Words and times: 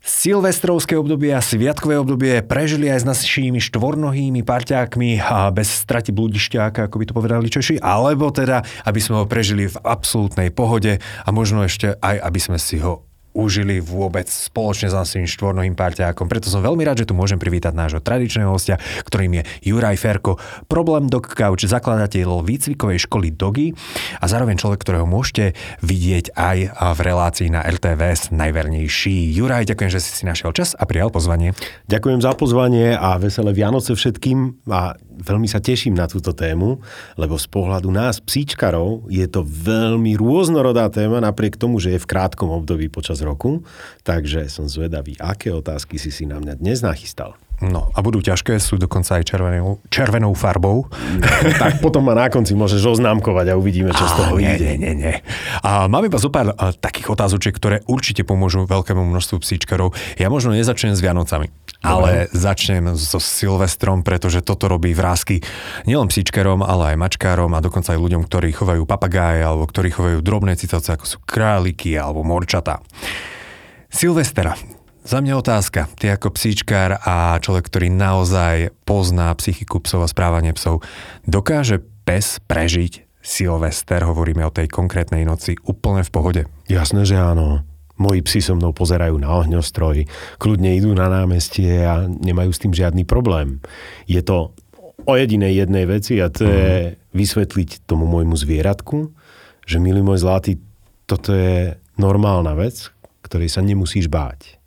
Silvestrovské 0.00 0.96
obdobie 0.96 1.28
a 1.36 1.44
sviatkové 1.44 2.00
obdobie 2.00 2.40
prežili 2.40 2.88
aj 2.88 3.04
s 3.04 3.08
našimi 3.08 3.60
štvornohými 3.60 4.40
parťákmi 4.40 5.20
a 5.20 5.52
bez 5.52 5.68
straty 5.68 6.08
bludišťáka, 6.16 6.88
ako 6.88 6.96
by 6.96 7.04
to 7.04 7.12
povedali 7.12 7.52
Češi, 7.52 7.76
alebo 7.84 8.32
teda, 8.32 8.64
aby 8.88 8.96
sme 8.96 9.20
ho 9.20 9.28
prežili 9.28 9.68
v 9.68 9.76
absolútnej 9.84 10.48
pohode 10.48 11.04
a 11.04 11.28
možno 11.28 11.68
ešte 11.68 12.00
aj, 12.00 12.16
aby 12.16 12.40
sme 12.40 12.56
si 12.56 12.80
ho 12.80 13.09
užili 13.32 13.78
vôbec 13.78 14.26
spoločne 14.26 14.90
s 14.90 14.94
našim 14.94 15.26
štvornohým 15.26 15.78
parťákom. 15.78 16.26
Preto 16.26 16.50
som 16.50 16.64
veľmi 16.64 16.82
rád, 16.82 17.04
že 17.04 17.08
tu 17.08 17.14
môžem 17.14 17.38
privítať 17.38 17.74
nášho 17.74 18.02
tradičného 18.02 18.50
hostia, 18.50 18.76
ktorým 19.06 19.40
je 19.40 19.42
Juraj 19.70 19.96
Ferko, 19.98 20.36
problém 20.66 21.06
Dog 21.06 21.30
Couch, 21.30 21.62
zakladateľ 21.62 22.42
výcvikovej 22.42 23.06
školy 23.06 23.30
Dogy 23.34 23.72
a 24.18 24.24
zároveň 24.26 24.58
človek, 24.58 24.82
ktorého 24.82 25.06
môžete 25.06 25.54
vidieť 25.84 26.34
aj 26.34 26.58
v 26.96 27.00
relácii 27.00 27.48
na 27.54 27.62
LTVS 27.66 28.34
najvernejší. 28.34 29.30
Juraj, 29.34 29.70
ďakujem, 29.70 29.90
že 29.94 30.02
si 30.02 30.10
si 30.20 30.22
našiel 30.26 30.50
čas 30.50 30.74
a 30.74 30.82
prijal 30.86 31.14
pozvanie. 31.14 31.54
Ďakujem 31.86 32.20
za 32.22 32.34
pozvanie 32.34 32.98
a 32.98 33.18
veselé 33.22 33.54
Vianoce 33.54 33.94
všetkým 33.94 34.66
a 34.70 34.98
veľmi 35.20 35.48
sa 35.48 35.60
teším 35.60 35.96
na 35.96 36.08
túto 36.08 36.32
tému, 36.32 36.80
lebo 37.16 37.36
z 37.36 37.46
pohľadu 37.48 37.92
nás, 37.92 38.20
psíčkarov, 38.20 39.08
je 39.12 39.24
to 39.28 39.44
veľmi 39.44 40.16
rôznorodá 40.16 40.88
téma, 40.88 41.20
napriek 41.20 41.60
tomu, 41.60 41.78
že 41.78 41.96
je 41.96 42.02
v 42.02 42.10
krátkom 42.10 42.48
období 42.50 42.88
počas 42.88 43.20
roku. 43.20 43.62
Takže 44.02 44.48
som 44.48 44.66
zvedavý, 44.66 45.16
aké 45.20 45.52
otázky 45.52 46.00
si 46.00 46.08
si 46.08 46.24
na 46.24 46.40
mňa 46.40 46.54
dnes 46.56 46.80
nachystal. 46.80 47.36
No 47.60 47.92
a 47.92 48.00
budú 48.00 48.24
ťažké, 48.24 48.56
sú 48.56 48.80
dokonca 48.80 49.20
aj 49.20 49.28
červenou, 49.28 49.84
červenou 49.92 50.32
farbou. 50.32 50.88
No, 50.88 51.28
tak 51.62 51.84
potom 51.84 52.08
ma 52.08 52.16
na 52.16 52.32
konci 52.32 52.56
môžeš 52.56 52.96
oznámkovať 52.96 53.52
a 53.52 53.54
uvidíme, 53.60 53.92
čo 53.92 54.08
z 54.08 54.14
toho 54.16 54.34
nie, 54.40 54.56
ide. 54.56 54.80
Nie, 54.80 54.92
nie. 54.96 55.14
A 55.60 55.84
mám 55.84 56.00
iba 56.08 56.16
zo 56.16 56.32
pár 56.32 56.56
a, 56.56 56.72
takých 56.72 57.12
otázočiek, 57.12 57.52
ktoré 57.52 57.84
určite 57.84 58.24
pomôžu 58.24 58.64
veľkému 58.64 59.04
množstvu 59.12 59.44
psíčkarov. 59.44 59.92
Ja 60.16 60.32
možno 60.32 60.56
nezačnem 60.56 60.96
s 60.96 61.04
Vianocami, 61.04 61.52
ale 61.84 62.32
začnem 62.32 62.96
so 62.96 63.20
Silvestrom, 63.20 64.00
pretože 64.00 64.40
toto 64.40 64.64
robí 64.64 64.96
vrázky 64.96 65.44
nielen 65.84 66.08
psíčkarom, 66.08 66.64
ale 66.64 66.96
aj 66.96 66.96
mačkárom 66.96 67.52
a 67.52 67.60
dokonca 67.60 67.92
aj 67.92 68.00
ľuďom, 68.00 68.24
ktorí 68.24 68.56
chovajú 68.56 68.88
papagáje 68.88 69.44
alebo 69.44 69.68
ktorí 69.68 69.92
chovajú 69.92 70.18
drobné 70.24 70.56
cicavce, 70.56 70.96
ako 70.96 71.04
sú 71.04 71.18
králiky 71.28 71.92
alebo 71.92 72.24
morčata. 72.24 72.80
Silvestra. 73.92 74.79
Za 75.00 75.24
mňa 75.24 75.34
otázka. 75.40 75.88
Ty 75.96 76.20
ako 76.20 76.36
psíčkár 76.36 77.00
a 77.00 77.40
človek, 77.40 77.72
ktorý 77.72 77.88
naozaj 77.88 78.76
pozná 78.84 79.32
psychiku 79.40 79.80
psov 79.80 80.04
a 80.04 80.08
správanie 80.12 80.52
psov, 80.52 80.84
dokáže 81.24 81.80
pes 82.04 82.36
prežiť 82.44 83.08
Silvester, 83.24 84.04
hovoríme 84.04 84.44
o 84.44 84.52
tej 84.52 84.68
konkrétnej 84.68 85.24
noci, 85.24 85.56
úplne 85.64 86.04
v 86.04 86.10
pohode? 86.12 86.42
Jasné, 86.68 87.08
že 87.08 87.16
áno. 87.16 87.64
Moji 88.00 88.24
psi 88.24 88.40
so 88.40 88.56
mnou 88.56 88.72
pozerajú 88.72 89.16
na 89.20 89.28
ohňostroj, 89.40 90.08
kľudne 90.40 90.72
idú 90.76 90.92
na 90.96 91.08
námestie 91.08 91.84
a 91.84 92.04
nemajú 92.08 92.52
s 92.52 92.60
tým 92.60 92.72
žiadny 92.72 93.04
problém. 93.04 93.60
Je 94.08 94.20
to 94.24 94.56
o 95.04 95.12
jedinej 95.16 95.64
jednej 95.64 95.88
veci 95.88 96.20
a 96.20 96.28
to 96.28 96.44
je 96.44 96.96
vysvetliť 97.16 97.88
tomu 97.88 98.04
môjmu 98.04 98.36
zvieratku, 98.36 99.12
že 99.64 99.80
milý 99.80 100.04
môj 100.04 100.24
zlatý, 100.24 100.60
toto 101.04 101.32
je 101.32 101.76
normálna 101.96 102.52
vec, 102.56 102.88
ktorej 103.24 103.48
sa 103.52 103.60
nemusíš 103.64 104.08
báť. 104.08 104.59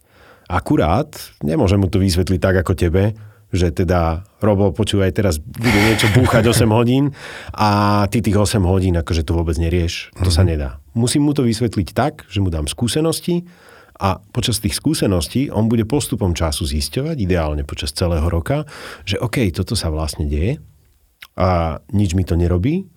Akurát, 0.53 1.09
nemôžem 1.41 1.81
mu 1.81 1.89
to 1.89 1.97
vysvetliť 1.97 2.37
tak 2.37 2.61
ako 2.61 2.77
tebe, 2.77 3.17
že 3.53 3.73
teda, 3.73 4.21
Robo, 4.37 4.69
počúvaj, 4.69 5.13
teraz 5.13 5.41
bude 5.41 5.77
niečo 5.77 6.09
búchať 6.13 6.45
8 6.45 6.69
hodín 6.69 7.13
a 7.53 8.01
ty 8.09 8.21
tých 8.21 8.37
8 8.37 8.61
hodín 8.65 8.93
akože 8.97 9.25
to 9.25 9.33
vôbec 9.33 9.57
nerieš. 9.57 10.13
To 10.21 10.29
sa 10.29 10.45
nedá. 10.45 10.77
Musím 10.93 11.25
mu 11.25 11.33
to 11.33 11.41
vysvetliť 11.45 11.89
tak, 11.93 12.29
že 12.29 12.41
mu 12.41 12.53
dám 12.53 12.69
skúsenosti 12.69 13.49
a 13.97 14.21
počas 14.33 14.61
tých 14.61 14.77
skúseností 14.77 15.49
on 15.49 15.69
bude 15.69 15.89
postupom 15.89 16.37
času 16.37 16.69
zisťovať, 16.69 17.17
ideálne 17.17 17.65
počas 17.65 17.93
celého 17.93 18.25
roka, 18.25 18.65
že 19.05 19.17
OK, 19.21 19.41
toto 19.53 19.73
sa 19.73 19.89
vlastne 19.89 20.29
deje 20.29 20.57
a 21.33 21.81
nič 21.93 22.13
mi 22.13 22.25
to 22.25 22.37
nerobí, 22.37 22.92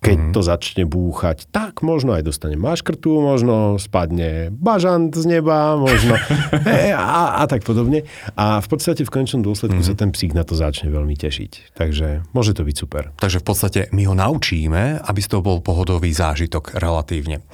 keď 0.00 0.16
mm-hmm. 0.16 0.34
to 0.34 0.40
začne 0.40 0.84
búchať, 0.88 1.44
tak 1.52 1.84
možno 1.84 2.16
aj 2.16 2.24
dostane 2.24 2.56
maškrtu, 2.56 3.20
možno 3.20 3.76
spadne 3.76 4.48
bažant 4.48 5.12
z 5.12 5.24
neba, 5.28 5.76
možno 5.76 6.16
e, 6.64 6.88
a, 6.96 7.40
a 7.40 7.42
tak 7.44 7.68
podobne. 7.68 8.08
A 8.32 8.64
v 8.64 8.68
podstate 8.68 9.04
v 9.04 9.12
končnom 9.12 9.44
dôsledku 9.44 9.84
mm-hmm. 9.84 9.96
sa 9.96 10.00
ten 10.00 10.10
psík 10.10 10.32
na 10.32 10.48
to 10.48 10.56
začne 10.56 10.88
veľmi 10.88 11.12
tešiť. 11.20 11.76
Takže 11.76 12.32
môže 12.32 12.56
to 12.56 12.64
byť 12.64 12.76
super. 12.76 13.12
Takže 13.20 13.44
v 13.44 13.46
podstate 13.46 13.80
my 13.92 14.08
ho 14.08 14.16
naučíme, 14.16 15.04
aby 15.04 15.20
toho 15.30 15.44
bol 15.44 15.60
pohodový 15.60 16.10
zážitok 16.10 16.80
relatívne. 16.80 17.44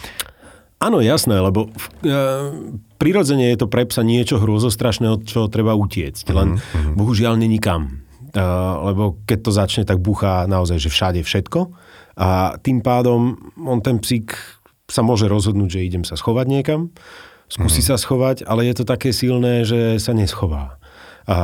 Áno, 0.77 1.01
jasné, 1.01 1.41
lebo 1.41 1.67
e, 1.67 1.69
prirodzene 3.01 3.53
je 3.53 3.59
to 3.59 3.67
pre 3.67 3.89
psa 3.89 4.05
niečo 4.05 4.39
hrôzostrašného, 4.41 5.25
čo 5.25 5.49
treba 5.51 5.77
utiecť. 5.77 6.27
Len 6.33 6.57
mm-hmm. 6.57 6.95
bohužiaľ 6.95 7.35
není 7.37 7.61
kam. 7.61 8.07
E, 8.31 8.41
lebo 8.93 9.21
keď 9.25 9.39
to 9.41 9.51
začne, 9.51 9.83
tak 9.83 9.99
búcha 9.99 10.45
naozaj, 10.49 10.79
že 10.79 10.93
všade 10.93 11.21
všetko. 11.25 11.61
A 12.17 12.57
tým 12.65 12.81
pádom 12.81 13.37
on 13.61 13.79
ten 13.85 14.01
psík 14.01 14.33
sa 14.89 15.05
môže 15.05 15.29
rozhodnúť, 15.29 15.77
že 15.77 15.87
idem 15.87 16.05
sa 16.07 16.17
schovať 16.17 16.47
niekam, 16.49 16.81
skúsi 17.51 17.85
mm-hmm. 17.85 17.93
sa 17.93 18.01
schovať, 18.01 18.37
ale 18.49 18.65
je 18.67 18.75
to 18.81 18.85
také 18.89 19.13
silné, 19.13 19.67
že 19.69 20.01
sa 20.01 20.17
neschová. 20.17 20.81
A 21.27 21.39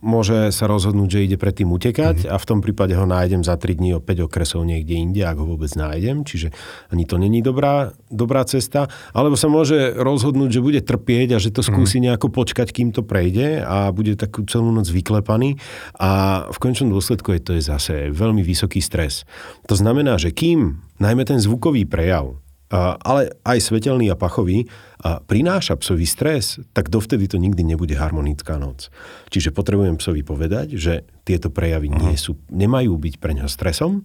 môže 0.00 0.48
sa 0.48 0.64
rozhodnúť, 0.64 1.08
že 1.12 1.24
ide 1.28 1.36
predtým 1.36 1.68
utekať 1.68 2.24
mm-hmm. 2.24 2.32
a 2.32 2.36
v 2.40 2.48
tom 2.48 2.64
prípade 2.64 2.96
ho 2.96 3.04
nájdem 3.04 3.44
za 3.44 3.60
3 3.60 3.76
dní 3.76 3.92
o 3.92 4.00
5 4.00 4.24
okresov 4.24 4.64
niekde 4.64 4.96
inde, 4.96 5.20
ak 5.20 5.36
ho 5.36 5.44
vôbec 5.44 5.68
nájdem. 5.76 6.24
Čiže 6.24 6.56
ani 6.88 7.04
to 7.04 7.20
není 7.20 7.44
dobrá, 7.44 7.92
dobrá 8.08 8.48
cesta. 8.48 8.88
Alebo 9.12 9.36
sa 9.36 9.52
môže 9.52 9.92
rozhodnúť, 9.92 10.56
že 10.56 10.64
bude 10.64 10.80
trpieť 10.80 11.36
a 11.36 11.38
že 11.38 11.52
to 11.52 11.60
skúsi 11.60 12.00
mm-hmm. 12.00 12.16
nejako 12.16 12.28
počkať, 12.32 12.72
kým 12.72 12.96
to 12.96 13.04
prejde 13.04 13.60
a 13.60 13.92
bude 13.92 14.16
takú 14.16 14.48
celú 14.48 14.72
noc 14.72 14.88
vyklepaný. 14.88 15.60
A 16.00 16.44
v 16.48 16.56
končnom 16.56 16.88
dôsledku 16.88 17.36
je 17.36 17.40
to 17.44 17.52
je 17.60 17.62
zase 17.68 17.94
veľmi 18.16 18.40
vysoký 18.40 18.80
stres. 18.80 19.28
To 19.68 19.76
znamená, 19.76 20.16
že 20.16 20.32
kým 20.32 20.80
najmä 20.96 21.28
ten 21.28 21.36
zvukový 21.36 21.84
prejav 21.84 22.40
ale 22.72 23.34
aj 23.46 23.58
svetelný 23.62 24.10
a 24.10 24.18
pachový, 24.18 24.66
a 25.06 25.22
prináša 25.22 25.78
psovi 25.78 26.02
stres, 26.02 26.58
tak 26.74 26.90
dovtedy 26.90 27.30
to 27.30 27.38
nikdy 27.38 27.62
nebude 27.62 27.94
harmonická 27.94 28.58
noc. 28.58 28.90
Čiže 29.30 29.54
potrebujem 29.54 30.00
psovi 30.00 30.26
povedať, 30.26 30.74
že 30.74 31.06
tieto 31.22 31.52
prejavy 31.52 31.92
uh-huh. 31.92 32.00
nie 32.10 32.14
sú, 32.18 32.40
nemajú 32.50 32.96
byť 32.98 33.14
pre 33.22 33.38
neho 33.38 33.46
stresom, 33.46 34.02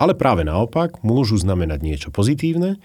ale 0.00 0.16
práve 0.16 0.42
naopak 0.42 1.04
môžu 1.06 1.38
znamenať 1.38 1.80
niečo 1.84 2.08
pozitívne 2.10 2.80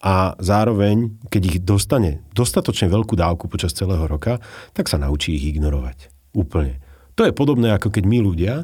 a 0.00 0.32
zároveň, 0.40 1.20
keď 1.28 1.42
ich 1.44 1.58
dostane 1.60 2.24
dostatočne 2.32 2.88
veľkú 2.88 3.18
dávku 3.18 3.52
počas 3.52 3.76
celého 3.76 4.06
roka, 4.08 4.40
tak 4.72 4.88
sa 4.88 4.96
naučí 4.96 5.36
ich 5.36 5.52
ignorovať. 5.52 6.08
Úplne. 6.32 6.80
To 7.18 7.28
je 7.28 7.36
podobné, 7.36 7.74
ako 7.74 7.92
keď 7.92 8.04
my 8.08 8.18
ľudia 8.22 8.54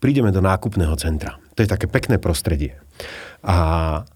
prídeme 0.00 0.32
do 0.32 0.40
nákupného 0.40 0.96
centra. 0.96 1.36
To 1.52 1.60
je 1.60 1.68
také 1.68 1.84
pekné 1.84 2.16
prostredie. 2.16 2.80
A 3.44 4.08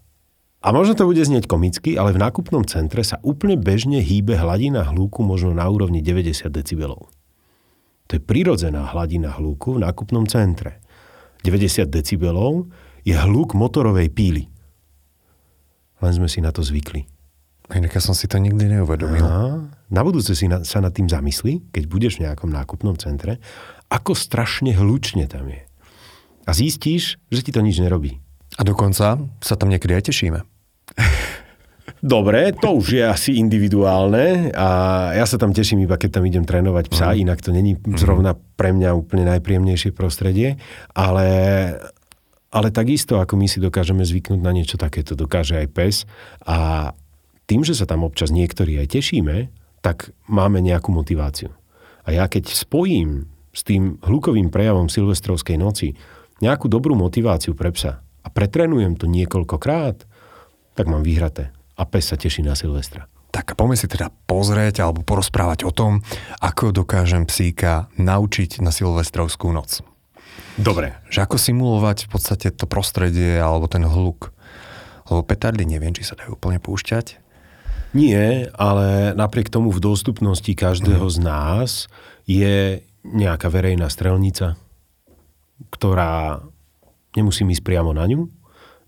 a 0.61 0.69
možno 0.69 0.93
to 0.93 1.09
bude 1.09 1.25
znieť 1.25 1.49
komicky, 1.49 1.97
ale 1.97 2.13
v 2.13 2.21
nákupnom 2.21 2.61
centre 2.69 3.01
sa 3.01 3.17
úplne 3.25 3.57
bežne 3.57 3.97
hýbe 3.97 4.37
hladina 4.37 4.93
hluku 4.93 5.25
možno 5.25 5.57
na 5.57 5.65
úrovni 5.65 6.05
90 6.05 6.53
decibelov. 6.53 7.09
To 8.05 8.11
je 8.13 8.21
prirodzená 8.21 8.93
hladina 8.93 9.33
hluku 9.33 9.81
v 9.81 9.81
nákupnom 9.81 10.29
centre. 10.29 10.77
90 11.41 11.89
decibelov 11.89 12.69
je 13.01 13.17
hluk 13.17 13.57
motorovej 13.57 14.13
píly. 14.13 14.43
Len 15.97 16.13
sme 16.13 16.29
si 16.29 16.45
na 16.45 16.53
to 16.53 16.61
zvykli. 16.61 17.09
Inak 17.71 17.97
ja 17.97 18.01
som 18.03 18.13
si 18.13 18.29
to 18.29 18.37
nikdy 18.37 18.67
neuvedomil. 18.67 19.23
A, 19.23 19.65
na 19.89 20.01
budúce 20.03 20.35
si 20.35 20.45
na, 20.45 20.61
sa 20.61 20.83
nad 20.83 20.91
tým 20.91 21.07
zamysli, 21.07 21.63
keď 21.71 21.83
budeš 21.87 22.13
v 22.19 22.29
nejakom 22.29 22.51
nákupnom 22.51 22.99
centre, 22.99 23.39
ako 23.87 24.13
strašne 24.13 24.75
hlučne 24.75 25.25
tam 25.25 25.47
je. 25.49 25.63
A 26.45 26.51
zistíš, 26.51 27.17
že 27.31 27.41
ti 27.41 27.49
to 27.55 27.63
nič 27.63 27.79
nerobí. 27.79 28.19
A 28.59 28.67
dokonca 28.67 29.15
sa 29.39 29.55
tam 29.55 29.71
niekedy 29.71 29.95
aj 29.95 30.11
tešíme. 30.11 30.50
Dobre, 32.01 32.49
to 32.57 32.81
už 32.81 32.97
je 32.97 33.05
asi 33.05 33.37
individuálne 33.37 34.49
a 34.57 34.69
ja 35.13 35.21
sa 35.29 35.37
tam 35.37 35.53
teším 35.53 35.85
iba, 35.85 36.01
keď 36.01 36.17
tam 36.17 36.25
idem 36.25 36.41
trénovať 36.41 36.89
psa, 36.89 37.13
mm. 37.13 37.17
inak 37.21 37.39
to 37.45 37.53
není 37.53 37.77
zrovna 37.93 38.33
pre 38.57 38.73
mňa 38.73 38.89
úplne 38.97 39.29
najpríjemnejšie 39.29 39.93
prostredie, 39.93 40.57
ale, 40.97 41.29
ale 42.49 42.67
takisto, 42.73 43.21
ako 43.21 43.37
my 43.37 43.45
si 43.45 43.61
dokážeme 43.61 44.01
zvyknúť 44.01 44.41
na 44.41 44.49
niečo 44.49 44.81
takéto, 44.81 45.13
dokáže 45.13 45.61
aj 45.61 45.67
pes 45.69 45.95
a 46.41 46.89
tým, 47.45 47.61
že 47.61 47.77
sa 47.77 47.85
tam 47.85 48.01
občas 48.01 48.33
niektorí 48.33 48.81
aj 48.81 48.97
tešíme, 48.97 49.53
tak 49.85 50.09
máme 50.25 50.57
nejakú 50.57 50.89
motiváciu. 50.89 51.53
A 52.01 52.17
ja 52.17 52.25
keď 52.25 52.49
spojím 52.49 53.29
s 53.53 53.61
tým 53.61 54.01
hlukovým 54.01 54.49
prejavom 54.49 54.89
silvestrovskej 54.89 55.61
noci 55.61 55.93
nejakú 56.41 56.65
dobrú 56.65 56.97
motiváciu 56.97 57.53
pre 57.53 57.69
psa 57.69 58.01
a 58.01 58.27
pretrenujem 58.33 58.97
to 58.97 59.05
niekoľkokrát, 59.05 60.09
tak 60.73 60.85
mám 60.89 61.05
vyhraté. 61.05 61.53
A 61.81 61.89
pes 61.89 62.13
sa 62.13 62.15
teší 62.15 62.45
na 62.45 62.53
Silvestra. 62.53 63.09
Tak 63.33 63.57
poďme 63.57 63.73
si 63.73 63.89
teda 63.89 64.13
pozrieť 64.29 64.85
alebo 64.85 65.01
porozprávať 65.01 65.65
o 65.65 65.73
tom, 65.73 66.05
ako 66.37 66.69
dokážem 66.69 67.25
psíka 67.25 67.89
naučiť 67.97 68.61
na 68.61 68.69
Silvestrovskú 68.69 69.49
noc. 69.49 69.81
Dobre. 70.61 70.93
Že 71.09 71.25
ako 71.25 71.37
simulovať 71.41 72.05
v 72.05 72.09
podstate 72.13 72.47
to 72.53 72.69
prostredie 72.69 73.41
alebo 73.41 73.65
ten 73.65 73.81
hluk. 73.81 74.29
Lebo 75.09 75.25
petardy 75.25 75.65
neviem, 75.65 75.89
či 75.89 76.05
sa 76.05 76.13
dajú 76.13 76.37
úplne 76.37 76.61
púšťať. 76.61 77.17
Nie, 77.97 78.47
ale 78.55 79.17
napriek 79.17 79.49
tomu 79.49 79.73
v 79.73 79.83
dostupnosti 79.83 80.53
každého 80.53 81.09
z 81.09 81.17
nás 81.17 81.89
je 82.29 82.85
nejaká 83.03 83.49
verejná 83.49 83.89
strelnica, 83.89 84.55
ktorá 85.73 86.45
nemusím 87.17 87.51
ísť 87.51 87.65
priamo 87.65 87.91
na 87.91 88.05
ňu, 88.07 88.29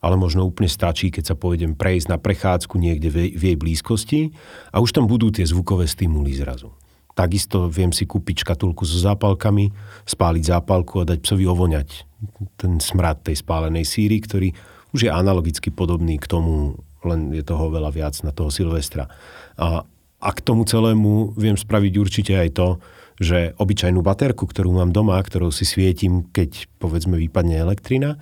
ale 0.04 0.20
možno 0.20 0.44
úplne 0.44 0.68
stačí, 0.68 1.08
keď 1.08 1.32
sa 1.32 1.36
pôjdem 1.40 1.80
prejsť 1.80 2.12
na 2.12 2.20
prechádzku 2.20 2.76
niekde 2.76 3.08
v 3.32 3.40
jej 3.40 3.56
blízkosti 3.56 4.36
a 4.76 4.84
už 4.84 4.92
tam 4.92 5.08
budú 5.08 5.32
tie 5.32 5.48
zvukové 5.48 5.88
stimuly 5.88 6.36
zrazu. 6.36 6.76
Takisto 7.16 7.72
viem 7.72 7.96
si 7.96 8.04
kúpiť 8.04 8.44
škatulku 8.44 8.84
so 8.84 9.00
zápalkami, 9.00 9.72
spáliť 10.04 10.44
zápalku 10.44 11.00
a 11.00 11.08
dať 11.08 11.24
psovi 11.24 11.46
ovoňať 11.48 11.88
ten 12.60 12.84
smrad 12.84 13.24
tej 13.24 13.40
spálenej 13.40 13.88
síry, 13.88 14.20
ktorý 14.20 14.52
už 14.92 15.08
je 15.08 15.12
analogicky 15.14 15.72
podobný 15.72 16.20
k 16.20 16.28
tomu, 16.28 16.82
len 17.06 17.32
je 17.32 17.46
toho 17.46 17.72
veľa 17.72 17.94
viac 17.94 18.18
na 18.26 18.36
toho 18.36 18.50
Silvestra. 18.52 19.08
A, 19.56 19.86
a 20.20 20.30
k 20.34 20.40
tomu 20.44 20.66
celému 20.66 21.38
viem 21.38 21.56
spraviť 21.56 21.94
určite 21.96 22.34
aj 22.36 22.50
to, 22.58 22.68
že 23.22 23.54
obyčajnú 23.62 24.02
baterku, 24.02 24.50
ktorú 24.50 24.74
mám 24.74 24.90
doma, 24.90 25.22
ktorou 25.22 25.54
si 25.54 25.70
svietim, 25.70 26.26
keď 26.34 26.66
povedzme 26.82 27.14
vypadne 27.22 27.62
elektrina, 27.62 28.18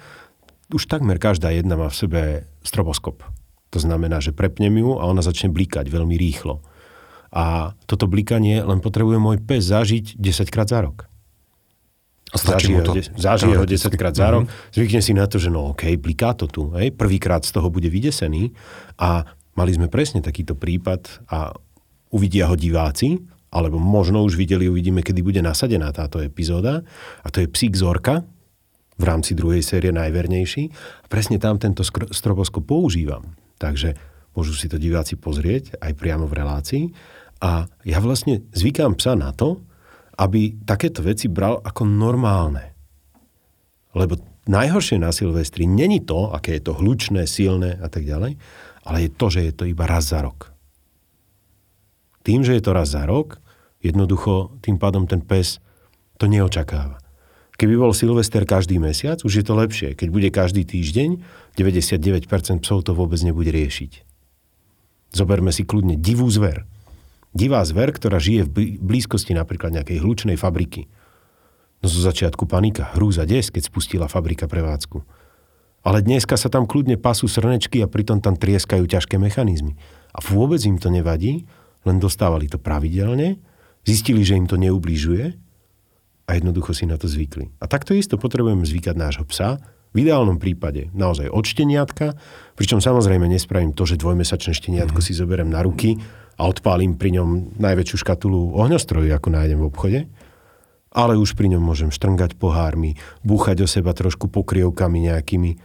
už 0.71 0.87
takmer 0.87 1.19
každá 1.19 1.51
jedna 1.51 1.75
má 1.77 1.87
v 1.91 1.99
sebe 1.99 2.21
stroboskop. 2.63 3.23
To 3.71 3.79
znamená, 3.79 4.19
že 4.19 4.35
prepnem 4.35 4.75
ju 4.75 4.99
a 4.99 5.07
ona 5.07 5.23
začne 5.23 5.47
blikať 5.51 5.87
veľmi 5.87 6.15
rýchlo. 6.19 6.59
A 7.31 7.75
toto 7.87 8.11
blikanie 8.11 8.59
len 8.59 8.83
potrebuje 8.83 9.15
môj 9.15 9.37
pes 9.39 9.63
zažiť 9.71 10.19
10 10.19 10.51
krát 10.51 10.67
za 10.67 10.83
rok. 10.83 11.07
A 12.31 12.35
zažije? 12.39 12.83
Ho, 12.83 12.95
zažije 13.15 13.55
ho 13.55 13.63
10 13.67 13.99
krát 13.99 14.15
za 14.15 14.27
rok, 14.31 14.47
mm-hmm. 14.47 14.71
zvykne 14.75 15.01
si 15.03 15.11
na 15.15 15.27
to, 15.27 15.39
že 15.39 15.51
no 15.51 15.71
OK, 15.71 15.95
bliká 15.99 16.35
to 16.35 16.47
tu. 16.47 16.71
Hej. 16.75 16.95
Prvýkrát 16.95 17.43
z 17.43 17.55
toho 17.55 17.71
bude 17.71 17.87
vydesený 17.87 18.51
a 18.99 19.23
mali 19.55 19.71
sme 19.75 19.87
presne 19.91 20.19
takýto 20.23 20.55
prípad 20.55 21.27
a 21.31 21.55
uvidia 22.11 22.47
ho 22.51 22.55
diváci, 22.55 23.19
alebo 23.51 23.79
možno 23.79 24.23
už 24.23 24.39
videli, 24.39 24.71
uvidíme, 24.71 25.03
kedy 25.03 25.19
bude 25.19 25.41
nasadená 25.43 25.91
táto 25.91 26.23
epizóda. 26.23 26.87
A 27.23 27.27
to 27.31 27.43
je 27.43 27.51
psík 27.51 27.75
Zorka, 27.75 28.23
v 29.01 29.09
rámci 29.09 29.33
druhej 29.33 29.65
série 29.65 29.89
najvernejší. 29.89 30.69
Presne 31.09 31.41
tam 31.41 31.57
tento 31.57 31.81
stroboskop 32.13 32.69
používam. 32.69 33.33
Takže 33.57 33.97
môžu 34.37 34.53
si 34.53 34.69
to 34.69 34.77
diváci 34.77 35.17
pozrieť 35.17 35.81
aj 35.81 35.97
priamo 35.97 36.29
v 36.29 36.37
relácii. 36.37 36.83
A 37.41 37.65
ja 37.81 37.97
vlastne 37.97 38.45
zvykám 38.53 38.93
psa 39.01 39.17
na 39.17 39.33
to, 39.33 39.65
aby 40.21 40.53
takéto 40.61 41.01
veci 41.01 41.25
bral 41.25 41.57
ako 41.65 41.81
normálne. 41.89 42.77
Lebo 43.97 44.21
najhoršie 44.45 45.01
na 45.01 45.09
Silvestri 45.09 45.65
není 45.65 46.05
to, 46.05 46.29
aké 46.29 46.61
je 46.61 46.69
to 46.69 46.77
hlučné, 46.77 47.25
silné 47.25 47.81
a 47.81 47.89
tak 47.89 48.05
ďalej, 48.05 48.37
ale 48.85 48.97
je 49.01 49.09
to, 49.09 49.25
že 49.33 49.41
je 49.49 49.53
to 49.57 49.63
iba 49.65 49.89
raz 49.89 50.13
za 50.13 50.21
rok. 50.21 50.53
Tým, 52.21 52.45
že 52.45 52.53
je 52.53 52.63
to 52.63 52.77
raz 52.77 52.93
za 52.93 53.09
rok, 53.09 53.41
jednoducho 53.81 54.61
tým 54.61 54.77
pádom 54.77 55.09
ten 55.09 55.25
pes 55.25 55.57
to 56.21 56.29
neočakáva. 56.29 57.01
Keby 57.61 57.77
bol 57.77 57.93
Silvester 57.93 58.41
každý 58.41 58.81
mesiac, 58.81 59.21
už 59.21 59.37
je 59.37 59.45
to 59.45 59.53
lepšie. 59.53 59.93
Keď 59.93 60.09
bude 60.09 60.33
každý 60.33 60.65
týždeň, 60.65 61.21
99% 61.53 62.25
psov 62.65 62.81
to 62.81 62.97
vôbec 62.97 63.21
nebude 63.21 63.53
riešiť. 63.53 64.01
Zoberme 65.13 65.53
si 65.53 65.61
kľudne 65.61 65.93
divú 65.93 66.25
zver. 66.33 66.65
Divá 67.37 67.61
zver, 67.61 67.93
ktorá 67.93 68.17
žije 68.17 68.49
v 68.49 68.81
blízkosti 68.81 69.37
napríklad 69.37 69.77
nejakej 69.77 70.01
hlučnej 70.01 70.41
fabriky. 70.41 70.89
No 71.85 71.85
zo 71.85 72.01
začiatku 72.01 72.49
panika, 72.49 72.97
hrúza 72.97 73.29
des, 73.29 73.53
keď 73.53 73.69
spustila 73.69 74.09
fabrika 74.09 74.49
prevádzku. 74.49 75.05
Ale 75.85 76.01
dneska 76.01 76.41
sa 76.41 76.49
tam 76.49 76.65
kľudne 76.65 76.97
pasú 76.97 77.29
srnečky 77.29 77.85
a 77.85 77.91
pritom 77.91 78.25
tam 78.25 78.41
trieskajú 78.41 78.89
ťažké 78.89 79.21
mechanizmy. 79.21 79.77
A 80.17 80.19
vôbec 80.25 80.65
im 80.65 80.81
to 80.81 80.89
nevadí, 80.89 81.45
len 81.85 82.01
dostávali 82.01 82.49
to 82.49 82.57
pravidelne, 82.57 83.37
zistili, 83.85 84.25
že 84.25 84.41
im 84.41 84.49
to 84.49 84.57
neubližuje 84.57 85.50
a 86.31 86.39
jednoducho 86.39 86.71
si 86.71 86.87
na 86.87 86.95
to 86.95 87.11
zvykli. 87.11 87.51
A 87.59 87.67
takto 87.67 87.91
isto 87.91 88.15
potrebujeme 88.15 88.63
zvykať 88.63 88.95
nášho 88.95 89.27
psa, 89.27 89.59
v 89.91 90.07
ideálnom 90.07 90.39
prípade 90.39 90.87
naozaj 90.95 91.27
od 91.27 91.43
šteniatka, 91.43 92.15
pričom 92.55 92.79
samozrejme 92.79 93.27
nespravím 93.27 93.75
to, 93.75 93.83
že 93.83 93.99
dvojmesačné 93.99 94.55
šteniatko 94.55 95.03
mm-hmm. 95.03 95.11
si 95.11 95.19
zoberiem 95.19 95.51
na 95.51 95.59
ruky 95.59 95.99
a 96.39 96.47
odpálim 96.47 96.95
pri 96.95 97.19
ňom 97.19 97.59
najväčšiu 97.59 97.97
škatulu 97.99 98.55
ohňostroju, 98.55 99.11
ako 99.11 99.27
nájdem 99.35 99.59
v 99.59 99.67
obchode, 99.67 99.99
ale 100.95 101.19
už 101.19 101.35
pri 101.35 101.51
ňom 101.51 101.59
môžem 101.59 101.91
štrngať 101.91 102.39
pohármi, 102.39 102.95
búchať 103.27 103.63
o 103.63 103.67
seba 103.67 103.91
trošku 103.91 104.31
pokrievkami 104.31 105.11
nejakými 105.11 105.59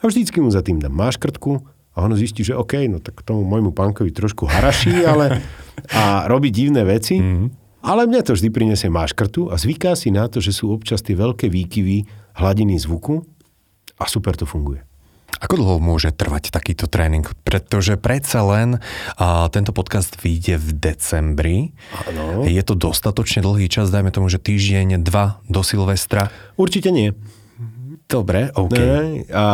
a 0.00 0.02
vždycky 0.08 0.40
mu 0.40 0.48
za 0.48 0.64
tým 0.64 0.80
dám 0.80 0.96
máškrtku 0.96 1.60
a 1.92 1.96
ono 2.00 2.16
zistí, 2.16 2.44
že 2.48 2.56
OK, 2.56 2.80
no 2.88 3.04
tak 3.04 3.20
tomu 3.28 3.44
môjmu 3.44 3.76
pánkovi 3.76 4.08
trošku 4.08 4.48
haraší, 4.48 5.04
ale 5.04 5.44
a 6.00 6.24
robí 6.32 6.48
divné 6.48 6.80
veci, 6.80 7.20
mm-hmm 7.20 7.65
ale 7.86 8.10
mňa 8.10 8.26
to 8.26 8.34
vždy 8.34 8.50
prinesie 8.50 8.90
máškrtu 8.90 9.46
a 9.48 9.54
zvyká 9.54 9.94
si 9.94 10.10
na 10.10 10.26
to, 10.26 10.42
že 10.42 10.50
sú 10.50 10.74
občas 10.74 11.06
tie 11.06 11.14
veľké 11.14 11.46
výkyvy 11.46 12.02
hladiny 12.34 12.74
zvuku 12.82 13.22
a 14.02 14.04
super 14.10 14.34
to 14.34 14.42
funguje. 14.42 14.82
Ako 15.36 15.60
dlho 15.60 15.76
môže 15.78 16.16
trvať 16.16 16.48
takýto 16.48 16.88
tréning? 16.88 17.28
Pretože 17.44 18.00
predsa 18.00 18.40
len 18.40 18.80
a, 19.20 19.46
tento 19.52 19.70
podcast 19.76 20.16
vyjde 20.16 20.56
v 20.56 20.68
decembri. 20.72 21.58
Áno. 22.08 22.48
Je 22.48 22.62
to 22.64 22.72
dostatočne 22.72 23.44
dlhý 23.44 23.68
čas, 23.68 23.92
dajme 23.92 24.08
tomu, 24.10 24.32
že 24.32 24.40
týždeň, 24.40 25.04
dva 25.04 25.44
do 25.44 25.60
Silvestra? 25.60 26.32
Určite 26.56 26.88
nie. 26.88 27.12
Dobre, 28.08 28.48
OK. 28.54 28.74
Ne, 28.80 29.28
a 29.28 29.44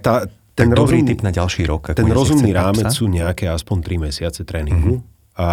tá, 0.00 0.24
ten 0.56 0.72
tak 0.72 0.78
rozumný, 0.78 0.78
dobrý 0.78 0.98
typ 1.04 1.20
na 1.20 1.32
ďalší 1.34 1.62
rok. 1.68 1.92
Ten 1.92 2.08
rozumný 2.08 2.50
rámec 2.56 2.88
sú 2.88 3.10
nejaké 3.10 3.50
aspoň 3.50 3.76
3 3.82 4.06
mesiace 4.08 4.40
tréningu. 4.46 5.04
Mm-hmm. 5.04 5.36
A 5.36 5.48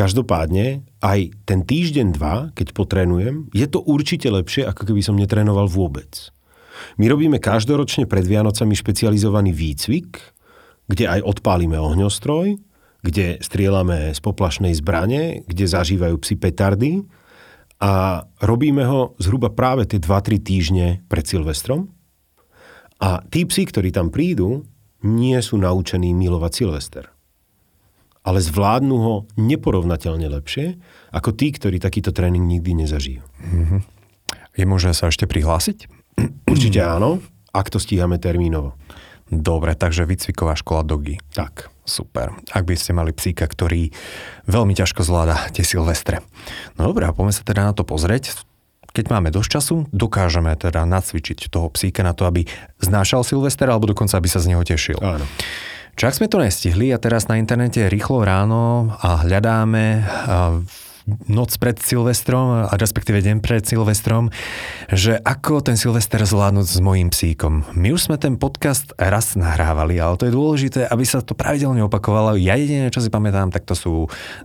Každopádne, 0.00 0.88
aj 1.04 1.28
ten 1.44 1.60
týždeň, 1.60 2.16
dva, 2.16 2.48
keď 2.56 2.72
potrénujem, 2.72 3.52
je 3.52 3.68
to 3.68 3.84
určite 3.84 4.32
lepšie, 4.32 4.64
ako 4.64 4.88
keby 4.88 5.04
som 5.04 5.12
netrénoval 5.12 5.68
vôbec. 5.68 6.32
My 6.96 7.04
robíme 7.12 7.36
každoročne 7.36 8.08
pred 8.08 8.24
Vianocami 8.24 8.72
špecializovaný 8.72 9.52
výcvik, 9.52 10.16
kde 10.88 11.04
aj 11.04 11.20
odpálime 11.20 11.76
ohňostroj, 11.76 12.56
kde 13.04 13.44
strieľame 13.44 14.16
z 14.16 14.20
poplašnej 14.24 14.72
zbrane, 14.72 15.44
kde 15.44 15.68
zažívajú 15.68 16.16
psi 16.16 16.34
petardy 16.40 17.04
a 17.76 18.24
robíme 18.40 18.88
ho 18.88 19.12
zhruba 19.20 19.52
práve 19.52 19.84
tie 19.84 20.00
2-3 20.00 20.40
týždne 20.40 20.86
pred 21.12 21.28
Silvestrom. 21.28 21.92
A 23.04 23.20
tí 23.28 23.44
psi, 23.44 23.68
ktorí 23.68 23.92
tam 23.92 24.08
prídu, 24.08 24.64
nie 25.04 25.36
sú 25.44 25.60
naučení 25.60 26.16
milovať 26.16 26.52
Silvester 26.56 27.19
ale 28.30 28.38
zvládnu 28.38 28.94
ho 28.94 29.14
neporovnateľne 29.34 30.30
lepšie 30.30 30.78
ako 31.10 31.34
tí, 31.34 31.50
ktorí 31.50 31.82
takýto 31.82 32.14
tréning 32.14 32.46
nikdy 32.46 32.86
nezažijú. 32.86 33.26
Mm-hmm. 33.26 33.80
Je 34.54 34.64
možné 34.70 34.94
sa 34.94 35.10
ešte 35.10 35.26
prihlásiť? 35.26 35.90
Určite 36.46 36.78
áno, 36.78 37.18
ak 37.50 37.74
to 37.74 37.82
stíhame 37.82 38.22
termínovo. 38.22 38.78
Dobre, 39.30 39.74
takže 39.74 40.06
výcviková 40.06 40.54
škola 40.54 40.86
Dogy. 40.86 41.18
Tak. 41.34 41.70
Super. 41.86 42.34
Ak 42.54 42.66
by 42.66 42.74
ste 42.78 42.94
mali 42.94 43.10
psíka, 43.10 43.46
ktorý 43.50 43.90
veľmi 44.46 44.74
ťažko 44.78 45.02
zvláda 45.02 45.50
tie 45.50 45.66
silvestre. 45.66 46.22
No 46.78 46.86
dobre, 46.86 47.06
a 47.06 47.14
poďme 47.14 47.34
sa 47.34 47.42
teda 47.42 47.66
na 47.66 47.74
to 47.74 47.82
pozrieť. 47.82 48.46
Keď 48.90 49.06
máme 49.06 49.30
dosť 49.30 49.48
času, 49.58 49.74
dokážeme 49.94 50.54
teda 50.58 50.82
nacvičiť 50.82 51.46
toho 51.46 51.70
psíka 51.70 52.02
na 52.02 52.10
to, 52.10 52.26
aby 52.26 52.46
znášal 52.82 53.22
silvester, 53.22 53.70
alebo 53.70 53.90
dokonca, 53.90 54.18
aby 54.18 54.26
sa 54.26 54.42
z 54.42 54.54
neho 54.54 54.62
tešil. 54.66 54.98
Áno. 54.98 55.26
Čak 55.98 56.16
sme 56.16 56.26
to 56.30 56.40
nestihli 56.40 56.94
a 56.94 56.98
teraz 56.98 57.26
na 57.26 57.36
internete 57.36 57.86
rýchlo 57.90 58.24
ráno 58.24 58.94
a 59.02 59.20
hľadáme 59.26 60.06
noc 61.26 61.56
pred 61.58 61.74
Silvestrom, 61.80 62.68
a 62.68 62.74
respektíve 62.76 63.18
deň 63.18 63.42
pred 63.42 63.64
Silvestrom, 63.64 64.30
že 64.90 65.18
ako 65.18 65.64
ten 65.64 65.74
Silvester 65.74 66.22
zvládnuť 66.22 66.66
s 66.66 66.78
mojím 66.78 67.08
psíkom. 67.10 67.66
My 67.74 67.90
už 67.90 68.10
sme 68.10 68.16
ten 68.20 68.38
podcast 68.38 68.94
raz 68.94 69.34
nahrávali, 69.34 69.98
ale 69.98 70.14
to 70.20 70.28
je 70.28 70.36
dôležité, 70.36 70.80
aby 70.86 71.02
sa 71.02 71.24
to 71.24 71.34
pravidelne 71.34 71.82
opakovalo. 71.82 72.38
Ja 72.38 72.54
jediné, 72.54 72.92
čo 72.92 73.02
si 73.02 73.10
pamätám, 73.10 73.50
tak 73.50 73.66
to 73.66 73.74
sú 73.74 73.92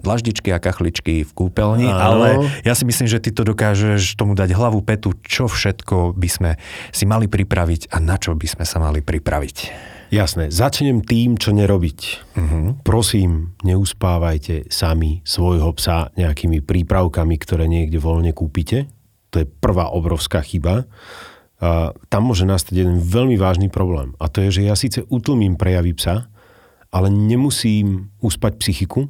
dlaždičky 0.02 0.50
a 0.56 0.62
kachličky 0.62 1.28
v 1.28 1.32
kúpeľni, 1.36 1.86
Áno. 1.92 2.02
ale 2.02 2.28
ja 2.66 2.74
si 2.74 2.88
myslím, 2.88 3.08
že 3.10 3.22
ty 3.22 3.30
to 3.30 3.46
dokážeš 3.46 4.18
tomu 4.18 4.34
dať 4.34 4.56
hlavu 4.56 4.82
petu, 4.82 5.14
čo 5.22 5.46
všetko 5.46 6.18
by 6.18 6.30
sme 6.32 6.52
si 6.90 7.06
mali 7.06 7.30
pripraviť 7.30 7.94
a 7.94 8.02
na 8.02 8.18
čo 8.18 8.34
by 8.34 8.48
sme 8.48 8.66
sa 8.66 8.82
mali 8.82 9.06
pripraviť. 9.06 9.94
Jasné, 10.14 10.54
začnem 10.54 11.02
tým, 11.02 11.36
čo 11.36 11.50
nerobiť. 11.52 12.00
Uh-huh. 12.38 12.78
Prosím, 12.86 13.58
neuspávajte 13.66 14.70
sami 14.70 15.26
svojho 15.26 15.74
psa 15.76 16.14
nejakými 16.14 16.62
prípravkami, 16.62 17.36
ktoré 17.42 17.66
niekde 17.66 17.98
voľne 17.98 18.32
kúpite. 18.32 18.86
To 19.34 19.42
je 19.42 19.50
prvá 19.50 19.90
obrovská 19.90 20.46
chyba. 20.46 20.86
A 21.60 21.96
tam 22.12 22.30
môže 22.30 22.46
nastať 22.46 22.86
jeden 22.86 23.00
veľmi 23.02 23.40
vážny 23.40 23.68
problém. 23.72 24.14
A 24.22 24.30
to 24.30 24.44
je, 24.46 24.62
že 24.62 24.68
ja 24.68 24.76
síce 24.78 25.04
utlmím 25.10 25.58
prejavy 25.58 25.96
psa, 25.98 26.30
ale 26.94 27.08
nemusím 27.10 28.14
uspať 28.22 28.60
psychiku 28.62 29.10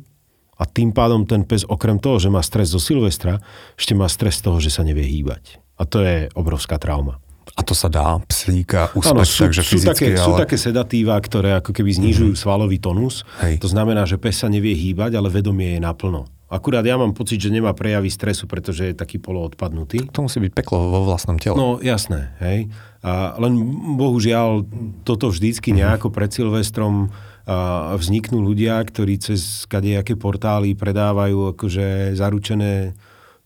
a 0.56 0.64
tým 0.64 0.96
pádom 0.96 1.28
ten 1.28 1.44
pes 1.44 1.68
okrem 1.68 2.00
toho, 2.00 2.18
že 2.18 2.32
má 2.32 2.40
stres 2.40 2.72
zo 2.72 2.80
Silvestra, 2.80 3.44
ešte 3.76 3.94
má 3.94 4.08
stres 4.08 4.40
z 4.40 4.48
toho, 4.48 4.58
že 4.64 4.72
sa 4.72 4.88
nevie 4.88 5.04
hýbať. 5.04 5.60
A 5.76 5.84
to 5.84 6.00
je 6.00 6.32
obrovská 6.34 6.80
trauma. 6.80 7.20
A 7.54 7.62
to 7.62 7.78
sa 7.78 7.86
dá 7.86 8.18
psíka 8.26 8.90
uspať, 8.98 9.14
ano, 9.14 9.22
sú, 9.22 9.46
takže 9.46 9.62
sú 9.62 9.78
fyzicky, 9.78 9.94
také, 9.94 10.08
ale... 10.18 10.26
sú 10.26 10.32
také 10.34 10.58
sedatíva, 10.58 11.16
ktoré 11.22 11.62
ako 11.62 11.72
keby 11.72 11.94
znižujú 11.94 12.34
mm-hmm. 12.34 12.44
svalový 12.44 12.82
tonus. 12.82 13.22
Hej. 13.46 13.62
To 13.62 13.70
znamená, 13.70 14.10
že 14.10 14.18
pes 14.18 14.42
sa 14.42 14.50
nevie 14.50 14.74
hýbať, 14.74 15.14
ale 15.14 15.30
vedomie 15.30 15.78
je 15.78 15.82
naplno. 15.86 16.26
Akurát 16.46 16.86
ja 16.86 16.94
mám 16.94 17.18
pocit, 17.18 17.42
že 17.42 17.50
nemá 17.50 17.74
prejavy 17.74 18.10
stresu, 18.14 18.46
pretože 18.46 18.94
je 18.94 18.94
taký 18.94 19.18
poloodpadnutý. 19.18 20.14
To 20.14 20.30
musí 20.30 20.38
byť 20.38 20.54
peklo 20.54 20.78
vo 20.94 21.02
vlastnom 21.06 21.42
tele. 21.42 21.58
No 21.58 21.82
jasné, 21.82 22.38
hej. 22.38 22.70
A 23.02 23.34
len 23.42 23.58
bohužiaľ 23.98 24.66
toto 25.06 25.34
vždycky 25.34 25.74
mm-hmm. 25.74 25.82
nejako 25.86 26.08
pred 26.14 26.30
Silvestrom 26.30 27.14
a 27.46 27.94
vzniknú 27.94 28.42
ľudia, 28.42 28.82
ktorí 28.82 29.22
cez 29.22 29.70
kadejaké 29.70 30.18
portály 30.18 30.74
predávajú 30.74 31.54
akože 31.54 32.18
zaručené 32.18 32.98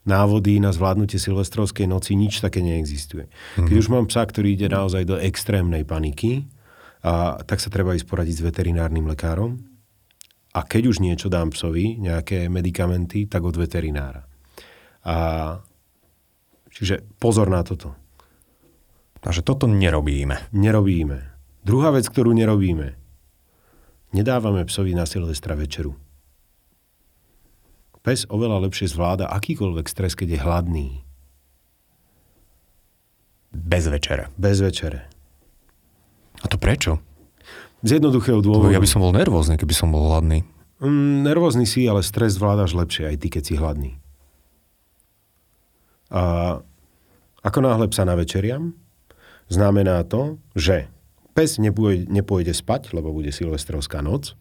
návody 0.10 0.58
na 0.58 0.74
zvládnutie 0.74 1.22
silvestrovskej 1.22 1.86
noci, 1.86 2.18
nič 2.18 2.42
také 2.42 2.66
neexistuje. 2.66 3.30
Keď 3.62 3.76
už 3.78 3.88
mám 3.94 4.10
psa, 4.10 4.26
ktorý 4.26 4.58
ide 4.58 4.66
naozaj 4.66 5.06
do 5.06 5.16
extrémnej 5.22 5.86
paniky, 5.86 6.50
a, 7.06 7.38
tak 7.46 7.62
sa 7.62 7.70
treba 7.70 7.94
ísť 7.94 8.10
poradiť 8.10 8.42
s 8.42 8.46
veterinárnym 8.50 9.06
lekárom. 9.06 9.62
A 10.58 10.66
keď 10.66 10.90
už 10.90 11.06
niečo 11.06 11.30
dám 11.30 11.54
psovi, 11.54 12.02
nejaké 12.02 12.50
medikamenty, 12.50 13.30
tak 13.30 13.46
od 13.46 13.54
veterinára. 13.56 14.26
A, 15.06 15.16
čiže 16.74 17.06
pozor 17.22 17.48
na 17.48 17.62
toto. 17.62 17.94
Takže 19.22 19.46
toto 19.46 19.70
nerobíme. 19.70 20.52
Nerobíme. 20.52 21.38
Druhá 21.62 21.94
vec, 21.94 22.10
ktorú 22.10 22.34
nerobíme. 22.34 22.98
Nedávame 24.10 24.66
psovi 24.66 24.98
na 24.98 25.06
Silvestra 25.06 25.54
večeru. 25.54 26.09
Pes 28.10 28.26
oveľa 28.26 28.66
lepšie 28.66 28.90
zvláda 28.90 29.30
akýkoľvek 29.30 29.86
stres, 29.86 30.18
keď 30.18 30.28
je 30.34 30.40
hladný. 30.42 30.88
Bez 33.54 33.86
večere. 33.86 34.34
Bez 34.34 34.66
večere. 34.66 35.06
A 36.42 36.50
to 36.50 36.58
prečo? 36.58 36.98
Z 37.86 38.02
jednoduchého 38.02 38.42
dôvodu. 38.42 38.74
Ja 38.74 38.82
by 38.82 38.90
som 38.90 39.06
bol 39.06 39.14
nervózny, 39.14 39.62
keby 39.62 39.78
som 39.78 39.94
bol 39.94 40.10
hladný. 40.10 40.42
Mm, 40.82 41.22
nervózny 41.22 41.70
si, 41.70 41.86
ale 41.86 42.02
stres 42.02 42.34
zvládaš 42.42 42.74
lepšie, 42.74 43.14
aj 43.14 43.18
ty, 43.22 43.28
keď 43.30 43.44
si 43.46 43.54
hladný. 43.62 43.92
A 46.10 46.58
ako 47.46 47.60
náhle 47.62 47.94
psa 47.94 48.10
navečeriam, 48.10 48.74
znamená 49.54 50.02
to, 50.10 50.42
že 50.58 50.90
pes 51.38 51.62
nepôjde, 51.62 52.10
nepôjde 52.10 52.58
spať, 52.58 52.90
lebo 52.90 53.14
bude 53.14 53.30
silvestrovská 53.30 54.02
noc, 54.02 54.34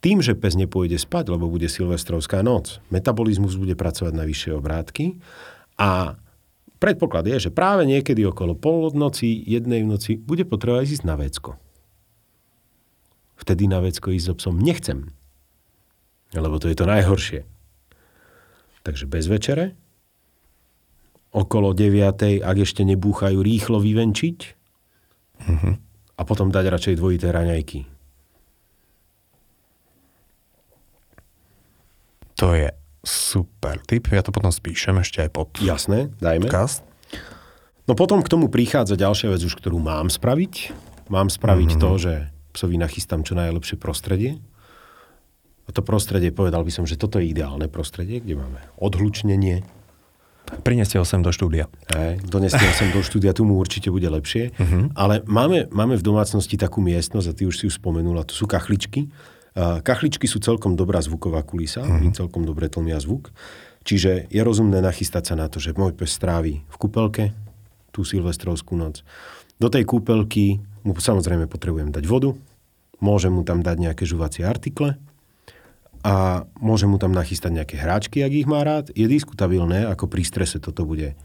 tým, 0.00 0.24
že 0.24 0.32
pes 0.32 0.56
nepôjde 0.56 0.96
spať, 0.96 1.28
lebo 1.28 1.52
bude 1.52 1.68
silvestrovská 1.68 2.40
noc, 2.40 2.80
metabolizmus 2.88 3.60
bude 3.60 3.76
pracovať 3.76 4.12
na 4.16 4.24
vyššie 4.24 4.56
obrátky 4.56 5.20
a 5.76 6.16
predpoklad 6.80 7.28
je, 7.28 7.48
že 7.48 7.50
práve 7.52 7.84
niekedy 7.84 8.24
okolo 8.24 8.56
polnoci, 8.56 9.36
jednej 9.44 9.84
v 9.84 9.90
noci 9.92 10.12
bude 10.16 10.48
potrebovať 10.48 10.96
ísť 10.96 11.04
na 11.04 11.16
vecko. 11.20 11.60
Vtedy 13.36 13.68
na 13.68 13.84
vecko 13.84 14.12
ísť 14.12 14.26
so 14.32 14.34
psom 14.40 14.56
nechcem, 14.56 15.12
lebo 16.32 16.56
to 16.56 16.72
je 16.72 16.76
to 16.76 16.88
najhoršie. 16.88 17.44
Takže 18.80 19.04
bez 19.04 19.28
večere, 19.28 19.76
okolo 21.36 21.76
9. 21.76 22.40
ak 22.40 22.56
ešte 22.56 22.80
nebúchajú, 22.88 23.44
rýchlo 23.44 23.76
vyvenčiť 23.76 24.38
uh-huh. 25.44 25.74
a 26.16 26.22
potom 26.24 26.48
dať 26.48 26.64
radšej 26.64 26.94
dvojité 26.96 27.28
raňajky 27.28 27.99
To 32.40 32.56
je 32.56 32.72
super 33.04 33.76
tip. 33.84 34.08
Ja 34.08 34.24
to 34.24 34.32
potom 34.32 34.48
spíšem 34.48 34.96
ešte 35.04 35.20
aj 35.20 35.30
pod 35.30 35.48
Jasné, 35.60 36.08
dajme. 36.24 36.48
podcast. 36.48 36.80
No 37.84 37.92
potom 37.92 38.24
k 38.24 38.32
tomu 38.32 38.48
prichádza 38.48 38.96
ďalšia 38.96 39.28
vec 39.28 39.44
už, 39.44 39.60
ktorú 39.60 39.76
mám 39.76 40.08
spraviť. 40.08 40.72
Mám 41.12 41.28
spraviť 41.28 41.76
mm-hmm. 41.76 41.84
to, 41.84 41.90
že 42.00 42.12
psovi 42.56 42.80
nachystám 42.80 43.28
čo 43.28 43.36
najlepšie 43.36 43.76
prostredie. 43.76 44.40
A 45.68 45.70
to 45.76 45.84
prostredie, 45.84 46.32
povedal 46.32 46.64
by 46.64 46.72
som, 46.72 46.88
že 46.88 46.96
toto 46.96 47.20
je 47.20 47.28
ideálne 47.28 47.68
prostredie, 47.68 48.24
kde 48.24 48.40
máme 48.40 48.60
odhlučnenie. 48.80 49.60
Prineste 50.64 50.96
ho 50.96 51.04
sem 51.04 51.20
do 51.20 51.36
štúdia. 51.36 51.68
Hej, 51.92 52.24
doneste 52.24 52.58
ho 52.58 52.72
sem 52.72 52.88
do 52.88 53.04
štúdia, 53.04 53.36
tu 53.36 53.44
mu 53.44 53.60
určite 53.60 53.92
bude 53.92 54.08
lepšie. 54.08 54.56
Mm-hmm. 54.56 54.96
Ale 54.96 55.20
máme, 55.28 55.68
máme 55.68 55.94
v 56.00 56.02
domácnosti 56.02 56.56
takú 56.56 56.80
miestnosť, 56.80 57.26
a 57.28 57.36
ty 57.36 57.44
už 57.44 57.54
si 57.60 57.64
ju 57.68 57.72
spomenula, 57.74 58.24
to 58.24 58.32
sú 58.32 58.48
kachličky, 58.48 59.12
Kachličky 59.56 60.30
sú 60.30 60.38
celkom 60.38 60.78
dobrá 60.78 61.02
zvuková 61.02 61.42
kulisa, 61.42 61.82
mm-hmm. 61.82 62.14
celkom 62.14 62.46
dobre 62.46 62.70
tlmia 62.70 63.02
zvuk. 63.02 63.34
Čiže 63.82 64.28
je 64.28 64.40
rozumné 64.44 64.84
nachystať 64.84 65.32
sa 65.32 65.34
na 65.34 65.48
to, 65.48 65.58
že 65.58 65.74
môj 65.74 65.96
pes 65.96 66.12
strávi 66.12 66.62
v 66.62 66.76
kúpelke 66.76 67.32
tú 67.90 68.06
silvestrovskú 68.06 68.78
noc. 68.78 69.02
Do 69.58 69.72
tej 69.72 69.88
kúpelky 69.88 70.62
mu 70.86 70.94
samozrejme 70.94 71.50
potrebujem 71.50 71.90
dať 71.90 72.04
vodu, 72.06 72.32
môžem 73.02 73.32
mu 73.32 73.42
tam 73.42 73.64
dať 73.64 73.76
nejaké 73.90 74.04
žuvacie 74.06 74.44
artikle 74.46 75.00
a 76.00 76.46
môžem 76.60 76.88
mu 76.88 76.96
tam 76.96 77.12
nachystať 77.12 77.52
nejaké 77.56 77.76
hráčky, 77.76 78.24
ak 78.24 78.32
ich 78.32 78.48
má 78.48 78.64
rád. 78.64 78.88
Je 78.94 79.04
diskutabilné, 79.04 79.84
ako 79.84 80.08
pri 80.08 80.24
strese 80.24 80.56
toto 80.62 80.86
bude 80.86 81.18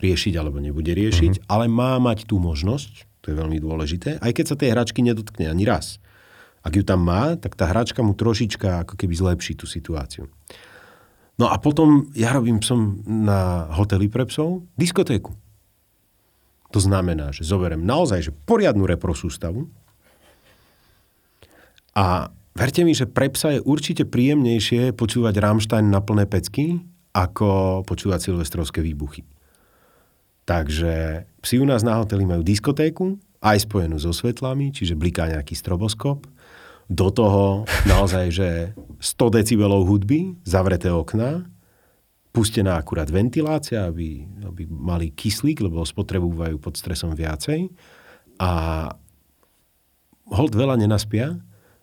riešiť 0.00 0.34
alebo 0.40 0.58
nebude 0.60 0.90
riešiť, 0.92 1.44
mm-hmm. 1.44 1.52
ale 1.52 1.68
má 1.68 2.00
mať 2.00 2.24
tú 2.24 2.40
možnosť, 2.40 3.20
to 3.20 3.32
je 3.32 3.36
veľmi 3.36 3.60
dôležité, 3.60 4.18
aj 4.20 4.32
keď 4.32 4.44
sa 4.48 4.56
tej 4.56 4.72
hračky 4.72 5.00
nedotkne 5.04 5.48
ani 5.48 5.68
raz. 5.68 6.00
Ak 6.60 6.76
ju 6.76 6.84
tam 6.84 7.08
má, 7.08 7.40
tak 7.40 7.56
tá 7.56 7.64
hračka 7.68 8.04
mu 8.04 8.12
trošička 8.12 8.84
ako 8.84 8.94
keby 9.00 9.14
zlepší 9.16 9.56
tú 9.56 9.64
situáciu. 9.64 10.28
No 11.40 11.48
a 11.48 11.56
potom 11.56 12.12
ja 12.12 12.36
robím 12.36 12.60
psom 12.60 13.00
na 13.08 13.72
hoteli 13.72 14.12
pre 14.12 14.28
psov 14.28 14.68
diskotéku. 14.76 15.32
To 16.70 16.78
znamená, 16.78 17.32
že 17.32 17.48
zoberiem 17.48 17.80
naozaj 17.80 18.28
že 18.28 18.36
poriadnu 18.44 18.84
reprosústavu 18.84 19.66
a 21.96 22.28
verte 22.52 22.84
mi, 22.84 22.92
že 22.92 23.08
pre 23.08 23.32
psa 23.32 23.56
je 23.56 23.64
určite 23.64 24.04
príjemnejšie 24.04 24.92
počúvať 24.92 25.34
Rammstein 25.40 25.88
na 25.88 26.04
plné 26.04 26.28
pecky, 26.28 26.84
ako 27.16 27.82
počúvať 27.88 28.30
silvestrovské 28.30 28.84
výbuchy. 28.84 29.26
Takže 30.46 31.24
psi 31.42 31.56
u 31.58 31.66
nás 31.66 31.82
na 31.82 31.98
hoteli 31.98 32.22
majú 32.22 32.44
diskotéku, 32.44 33.18
aj 33.40 33.64
spojenú 33.64 33.96
so 33.96 34.12
svetlami, 34.12 34.70
čiže 34.70 34.94
bliká 34.94 35.26
nejaký 35.26 35.56
stroboskop 35.56 36.28
do 36.90 37.08
toho 37.14 37.62
naozaj, 37.86 38.26
že 38.34 38.48
100 38.98 39.38
decibelov 39.38 39.86
hudby, 39.86 40.34
zavreté 40.42 40.90
okná, 40.90 41.46
pustená 42.34 42.78
akurát 42.82 43.06
ventilácia, 43.06 43.86
aby, 43.86 44.26
aby 44.42 44.66
mali 44.66 45.14
kyslík, 45.14 45.62
lebo 45.62 45.86
spotrebujú 45.86 46.58
pod 46.58 46.74
stresom 46.74 47.14
viacej. 47.14 47.70
A 48.42 48.50
hold 50.30 50.52
veľa 50.54 50.78
nenaspia, 50.78 51.38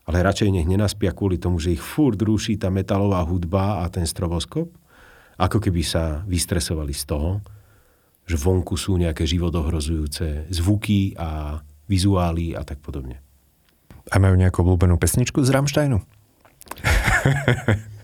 ale 0.07 0.23
radšej 0.23 0.51
nech 0.51 0.67
nenaspia 0.67 1.15
kvôli 1.15 1.39
tomu, 1.39 1.59
že 1.59 1.75
ich 1.75 1.83
furt 1.83 2.19
ruší 2.19 2.59
tá 2.59 2.67
metalová 2.67 3.23
hudba 3.23 3.83
a 3.83 3.91
ten 3.91 4.07
stroboskop, 4.07 4.71
ako 5.39 5.57
keby 5.59 5.83
sa 5.83 6.23
vystresovali 6.27 6.95
z 6.95 7.03
toho, 7.07 7.31
že 8.27 8.35
vonku 8.35 8.75
sú 8.75 8.99
nejaké 8.99 9.23
životohrozujúce 9.23 10.51
zvuky 10.51 11.15
a 11.15 11.59
vizuály 11.87 12.55
a 12.55 12.63
tak 12.67 12.83
podobne. 12.83 13.26
A 14.11 14.15
majú 14.17 14.35
nejakú 14.39 14.63
obľúbenú 14.63 14.95
pesničku 14.95 15.43
z 15.43 15.49
Rammsteinu? 15.51 15.99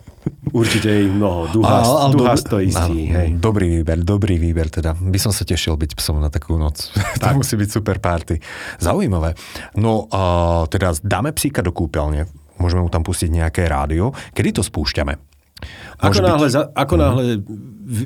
Určite 0.56 0.88
ich 0.88 1.12
mnoho. 1.12 1.52
Duha, 1.52 1.84
a, 1.84 2.08
ale 2.08 2.14
duha 2.16 2.36
to 2.40 2.64
istý. 2.64 3.12
hej. 3.12 3.28
Dobrý 3.36 3.82
výber, 3.82 4.00
dobrý 4.04 4.40
výber 4.40 4.72
teda. 4.72 4.96
By 4.96 5.20
som 5.20 5.36
sa 5.36 5.44
tešil 5.44 5.76
byť 5.76 6.00
psom 6.00 6.24
na 6.24 6.32
takú 6.32 6.56
noc. 6.56 6.96
to 7.20 7.28
musí 7.36 7.60
byť 7.60 7.70
super 7.70 8.00
party. 8.00 8.40
Zaujímavé. 8.80 9.36
No 9.76 10.08
a 10.12 10.22
teda 10.72 10.96
dáme 11.04 11.36
psíka 11.36 11.60
do 11.60 11.76
kúpeľne. 11.76 12.28
Môžeme 12.62 12.86
mu 12.86 12.90
tam 12.92 13.04
pustiť 13.04 13.34
nejaké 13.34 13.68
rádio. 13.68 14.16
Kedy 14.32 14.62
to 14.62 14.64
spúšťame? 14.64 15.33
Ako 16.00 16.20
náhle, 16.24 16.48
za, 16.50 16.72
ako 16.74 16.96
mm. 16.96 17.02
náhle 17.02 17.24
v, 17.84 18.00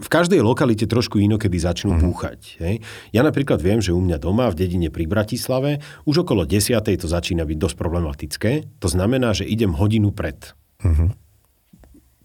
v 0.00 0.08
každej 0.08 0.40
lokalite 0.40 0.88
trošku 0.88 1.20
inokedy 1.20 1.60
začnú 1.60 1.94
mm. 1.94 2.00
búchať. 2.02 2.40
Hej. 2.58 2.74
Ja 3.12 3.20
napríklad 3.20 3.60
viem, 3.60 3.84
že 3.84 3.94
u 3.94 4.00
mňa 4.00 4.18
doma 4.18 4.48
v 4.48 4.58
dedine 4.58 4.88
pri 4.88 5.04
Bratislave 5.04 5.84
už 6.08 6.24
okolo 6.24 6.48
10. 6.48 6.80
to 6.80 7.06
začína 7.06 7.44
byť 7.44 7.58
dosť 7.60 7.76
problematické. 7.76 8.50
To 8.80 8.88
znamená, 8.88 9.36
že 9.36 9.44
idem 9.44 9.76
hodinu 9.76 10.10
pred. 10.10 10.56
Mm. 10.80 11.12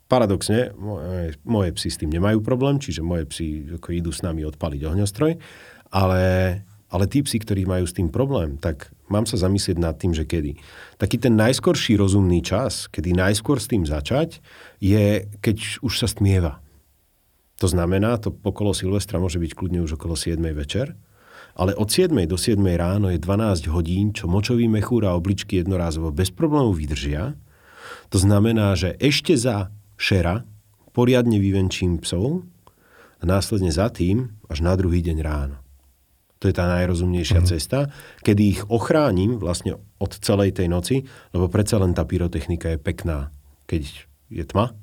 Paradoxne, 0.05 0.71
moje, 0.77 1.35
moje 1.43 1.69
psy 1.75 1.89
s 1.89 1.99
tým 1.99 2.13
nemajú 2.13 2.39
problém, 2.45 2.77
čiže 2.77 3.01
moje 3.01 3.25
psy 3.33 3.75
ako 3.81 3.89
idú 3.89 4.13
s 4.13 4.21
nami 4.21 4.45
odpaliť 4.45 4.81
ohňostroj, 4.85 5.33
ale, 5.91 6.23
ale 6.93 7.03
tí 7.09 7.25
psy, 7.25 7.41
ktorí 7.41 7.65
majú 7.65 7.89
s 7.89 7.97
tým 7.97 8.13
problém, 8.13 8.61
tak 8.61 8.94
mám 9.09 9.29
sa 9.29 9.37
zamyslieť 9.37 9.77
nad 9.77 9.95
tým, 9.97 10.13
že 10.13 10.25
kedy. 10.25 10.57
Taký 10.97 11.17
ten 11.21 11.37
najskorší 11.37 11.97
rozumný 11.99 12.41
čas, 12.41 12.89
kedy 12.89 13.13
najskôr 13.13 13.61
s 13.61 13.69
tým 13.69 13.85
začať, 13.85 14.41
je, 14.81 15.29
keď 15.41 15.81
už 15.85 15.93
sa 15.93 16.07
stmieva. 16.09 16.61
To 17.63 17.67
znamená, 17.71 18.19
to 18.19 18.35
okolo 18.43 18.75
Silvestra 18.75 19.15
môže 19.21 19.39
byť 19.39 19.51
kľudne 19.55 19.79
už 19.85 19.95
okolo 19.95 20.19
7. 20.19 20.35
večer, 20.51 20.95
ale 21.55 21.71
od 21.79 21.87
7. 21.87 22.11
do 22.27 22.35
7. 22.35 22.59
ráno 22.75 23.07
je 23.07 23.19
12 23.19 23.71
hodín, 23.71 24.11
čo 24.11 24.27
močový 24.27 24.67
mechúr 24.67 25.07
a 25.07 25.15
obličky 25.15 25.63
jednorázovo 25.63 26.11
bez 26.11 26.27
problémov 26.35 26.75
vydržia. 26.75 27.39
To 28.11 28.17
znamená, 28.19 28.75
že 28.75 28.99
ešte 28.99 29.39
za 29.39 29.71
šera 29.95 30.43
poriadne 30.91 31.39
vyvenčím 31.39 32.03
psov 32.03 32.43
a 33.19 33.23
následne 33.23 33.71
za 33.71 33.87
tým 33.87 34.35
až 34.51 34.59
na 34.59 34.75
druhý 34.75 34.99
deň 34.99 35.17
ráno. 35.23 35.64
To 36.45 36.53
je 36.53 36.61
tá 36.61 36.69
najrozumnejšia 36.69 37.41
mm. 37.41 37.47
cesta, 37.49 37.89
kedy 38.21 38.41
ich 38.53 38.61
ochránim 38.69 39.41
vlastne 39.41 39.81
od 39.97 40.13
celej 40.13 40.53
tej 40.53 40.69
noci, 40.69 41.01
lebo 41.33 41.49
predsa 41.49 41.81
len 41.81 41.97
tá 41.97 42.05
pyrotechnika 42.05 42.77
je 42.77 42.77
pekná, 42.77 43.33
keď 43.65 44.05
je 44.29 44.45
tma. 44.45 44.77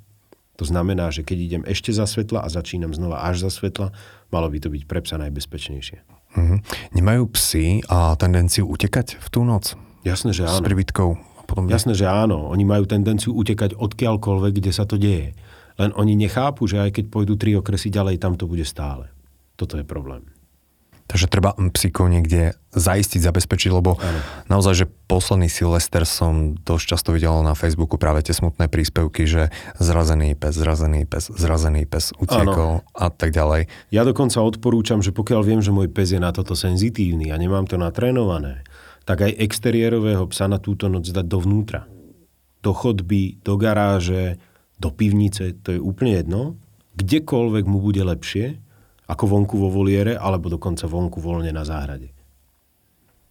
To 0.58 0.66
znamená, 0.66 1.14
že 1.14 1.22
keď 1.22 1.38
idem 1.38 1.62
ešte 1.62 1.94
za 1.94 2.02
svetla 2.02 2.42
a 2.42 2.50
začínam 2.50 2.90
znova 2.90 3.22
až 3.22 3.46
za 3.46 3.54
svetla, 3.54 3.94
malo 4.34 4.50
by 4.50 4.58
to 4.58 4.74
byť 4.74 4.82
pre 4.90 5.06
psa 5.06 5.22
najbezpečnejšie. 5.22 6.02
Mm-hmm. 6.34 6.58
Nemajú 6.98 7.30
psy 7.38 7.86
a 7.86 8.18
tendenciu 8.18 8.66
utekať 8.66 9.22
v 9.22 9.26
tú 9.30 9.46
noc? 9.46 9.78
Jasné, 10.02 10.34
že 10.34 10.50
áno. 10.50 10.58
S 10.58 10.66
pribytkou? 10.66 11.14
Potom 11.46 11.70
Jasné, 11.70 11.94
že 11.94 12.10
áno. 12.10 12.50
Oni 12.50 12.66
majú 12.66 12.90
tendenciu 12.90 13.38
utekať 13.38 13.78
odkiaľkoľvek, 13.78 14.52
kde 14.58 14.72
sa 14.74 14.82
to 14.82 14.98
deje. 14.98 15.38
Len 15.78 15.94
oni 15.94 16.18
nechápu, 16.18 16.66
že 16.66 16.82
aj 16.82 16.90
keď 16.98 17.04
pôjdu 17.06 17.38
tri 17.38 17.54
okresy 17.54 17.86
ďalej, 17.86 18.18
tam 18.18 18.34
to 18.34 18.50
bude 18.50 18.66
stále. 18.66 19.06
Toto 19.54 19.78
je 19.78 19.86
problém. 19.86 20.26
Takže 21.12 21.28
treba 21.28 21.52
psíkov 21.76 22.08
niekde 22.08 22.56
zaistiť, 22.72 23.20
zabezpečiť, 23.20 23.68
lebo 23.68 24.00
ano. 24.00 24.20
naozaj, 24.48 24.74
že 24.80 24.86
posledný 24.88 25.52
Silvester 25.52 26.08
som 26.08 26.56
dosť 26.56 26.84
často 26.96 27.12
videl 27.12 27.36
na 27.44 27.52
Facebooku 27.52 28.00
práve 28.00 28.24
tie 28.24 28.32
smutné 28.32 28.72
príspevky, 28.72 29.28
že 29.28 29.52
zrazený 29.76 30.32
pes, 30.32 30.56
zrazený 30.56 31.04
pes, 31.04 31.28
zrazený 31.28 31.84
pes 31.84 32.16
utiekol 32.16 32.80
ano. 32.80 32.96
a 32.96 33.12
tak 33.12 33.36
ďalej. 33.36 33.68
Ja 33.92 34.08
dokonca 34.08 34.40
odporúčam, 34.40 35.04
že 35.04 35.12
pokiaľ 35.12 35.40
viem, 35.44 35.60
že 35.60 35.68
môj 35.68 35.92
pes 35.92 36.16
je 36.16 36.20
na 36.20 36.32
toto 36.32 36.56
senzitívny 36.56 37.28
a 37.28 37.36
nemám 37.36 37.68
to 37.68 37.76
natrénované, 37.76 38.64
tak 39.04 39.28
aj 39.28 39.36
exteriérového 39.36 40.24
psa 40.32 40.48
na 40.48 40.56
túto 40.56 40.88
noc 40.88 41.04
dať 41.04 41.28
dovnútra. 41.28 41.84
Do 42.64 42.72
chodby, 42.72 43.44
do 43.44 43.60
garáže, 43.60 44.40
do 44.80 44.88
pivnice, 44.88 45.52
to 45.60 45.76
je 45.76 45.80
úplne 45.82 46.16
jedno. 46.16 46.56
Kdekoľvek 46.96 47.64
mu 47.68 47.84
bude 47.84 48.00
lepšie, 48.00 48.56
ako 49.12 49.24
vonku 49.28 49.54
vo 49.60 49.68
voliere, 49.68 50.16
alebo 50.16 50.48
dokonca 50.48 50.88
vonku 50.88 51.20
voľne 51.20 51.52
na 51.52 51.68
záhrade. 51.68 52.10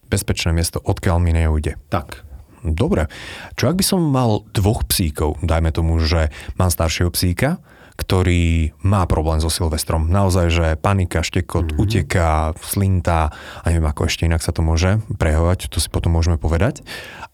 Bezpečné 0.07 0.53
miesto, 0.53 0.77
odkiaľ 0.77 1.17
mi 1.17 1.33
neujde. 1.33 1.81
Tak. 1.89 2.27
Dobre. 2.61 3.09
Čo 3.57 3.73
ak 3.73 3.75
by 3.81 3.85
som 3.85 4.01
mal 4.05 4.45
dvoch 4.53 4.85
psíkov? 4.85 5.41
Dajme 5.41 5.73
tomu, 5.73 5.97
že 5.97 6.29
mám 6.61 6.69
staršieho 6.69 7.09
psíka, 7.09 7.57
ktorý 7.97 8.73
má 8.81 9.05
problém 9.05 9.37
so 9.41 9.49
Silvestrom. 9.49 10.09
Naozaj, 10.09 10.47
že 10.49 10.67
panika, 10.77 11.21
štekot, 11.21 11.73
mm-hmm. 11.73 11.81
uteká, 11.81 12.53
slinta 12.61 13.29
a 13.61 13.65
neviem, 13.69 13.85
ako 13.85 14.09
ešte 14.09 14.25
inak 14.25 14.41
sa 14.41 14.53
to 14.53 14.65
môže 14.65 15.01
prehovať, 15.21 15.69
to 15.69 15.77
si 15.77 15.89
potom 15.89 16.17
môžeme 16.17 16.41
povedať. 16.41 16.81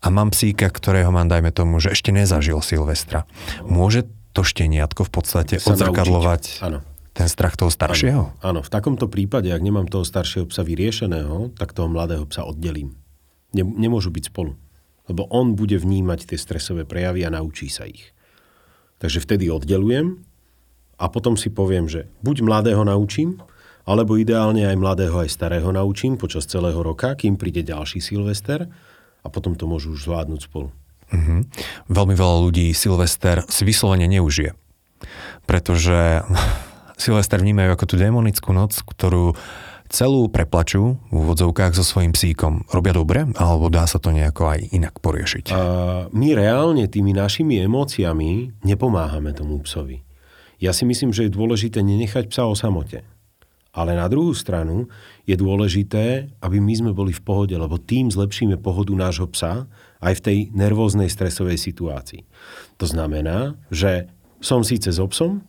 A 0.04 0.12
mám 0.12 0.36
psíka, 0.36 0.68
ktorého 0.68 1.12
mám, 1.12 1.32
dajme 1.32 1.56
tomu, 1.56 1.80
že 1.80 1.96
ešte 1.96 2.12
nezažil 2.12 2.60
Silvestra. 2.60 3.24
Môže 3.64 4.08
to 4.36 4.44
šteniatko 4.44 5.08
v 5.08 5.12
podstate 5.12 5.56
odzrkadlovať 5.64 6.62
ten 7.18 7.26
strach 7.26 7.58
toho 7.58 7.74
staršieho? 7.74 8.38
Áno, 8.38 8.46
áno, 8.46 8.60
v 8.62 8.70
takomto 8.70 9.10
prípade, 9.10 9.50
ak 9.50 9.66
nemám 9.66 9.90
toho 9.90 10.06
staršieho 10.06 10.46
psa 10.46 10.62
vyriešeného, 10.62 11.58
tak 11.58 11.74
toho 11.74 11.90
mladého 11.90 12.30
psa 12.30 12.46
oddelím. 12.46 12.94
Ne, 13.58 13.66
nemôžu 13.66 14.14
byť 14.14 14.30
spolu. 14.30 14.54
Lebo 15.10 15.26
on 15.34 15.58
bude 15.58 15.82
vnímať 15.82 16.30
tie 16.30 16.38
stresové 16.38 16.86
prejavy 16.86 17.26
a 17.26 17.34
naučí 17.34 17.74
sa 17.74 17.90
ich. 17.90 18.14
Takže 19.02 19.26
vtedy 19.26 19.50
oddelujem 19.50 20.22
a 21.02 21.06
potom 21.10 21.34
si 21.34 21.50
poviem, 21.50 21.90
že 21.90 22.06
buď 22.22 22.46
mladého 22.46 22.86
naučím, 22.86 23.42
alebo 23.88 24.20
ideálne 24.20 24.68
aj 24.68 24.78
mladého, 24.78 25.16
aj 25.24 25.32
starého 25.32 25.72
naučím 25.72 26.20
počas 26.20 26.44
celého 26.46 26.78
roka, 26.84 27.16
kým 27.16 27.40
príde 27.40 27.64
ďalší 27.64 28.04
Silvester 28.04 28.68
a 29.24 29.28
potom 29.32 29.56
to 29.56 29.64
môžu 29.64 29.96
už 29.96 30.06
zvládnuť 30.12 30.42
spolu. 30.44 30.70
Mm-hmm. 31.08 31.40
Veľmi 31.88 32.16
veľa 32.20 32.38
ľudí 32.44 32.68
Silvester 32.76 33.48
si 33.48 33.64
vyslovene 33.64 34.12
neužije. 34.12 34.52
Pretože 35.48 36.28
Silvester 36.98 37.40
vnímajú 37.40 37.78
ako 37.78 37.86
tú 37.86 37.96
demonickú 37.96 38.52
noc, 38.52 38.74
ktorú 38.82 39.38
celú 39.88 40.28
preplačú 40.28 41.00
v 41.08 41.16
úvodzovkách 41.16 41.78
so 41.78 41.86
svojím 41.86 42.12
psíkom. 42.12 42.68
Robia 42.74 42.92
dobre, 42.92 43.24
alebo 43.40 43.72
dá 43.72 43.88
sa 43.88 44.02
to 44.02 44.12
nejako 44.12 44.52
aj 44.52 44.60
inak 44.76 45.00
poriešiť? 45.00 45.56
A 45.56 45.62
my 46.12 46.28
reálne 46.36 46.92
tými 46.92 47.16
našimi 47.16 47.64
emóciami 47.64 48.52
nepomáhame 48.68 49.32
tomu 49.32 49.64
psovi. 49.64 50.04
Ja 50.58 50.74
si 50.74 50.84
myslím, 50.90 51.14
že 51.14 51.30
je 51.30 51.38
dôležité 51.38 51.86
nenechať 51.86 52.34
psa 52.34 52.50
o 52.50 52.58
samote. 52.58 53.06
Ale 53.78 53.94
na 53.94 54.10
druhú 54.10 54.34
stranu 54.34 54.90
je 55.30 55.38
dôležité, 55.38 56.34
aby 56.42 56.58
my 56.58 56.74
sme 56.74 56.92
boli 56.98 57.14
v 57.14 57.22
pohode, 57.22 57.54
lebo 57.54 57.78
tým 57.78 58.10
zlepšíme 58.10 58.58
pohodu 58.58 58.90
nášho 58.98 59.30
psa 59.30 59.70
aj 60.02 60.14
v 60.18 60.24
tej 60.26 60.38
nervóznej 60.58 61.14
stresovej 61.14 61.62
situácii. 61.62 62.26
To 62.82 62.90
znamená, 62.90 63.54
že 63.70 64.10
som 64.42 64.66
síce 64.66 64.90
s 64.90 64.98
so 64.98 65.06
psom, 65.06 65.46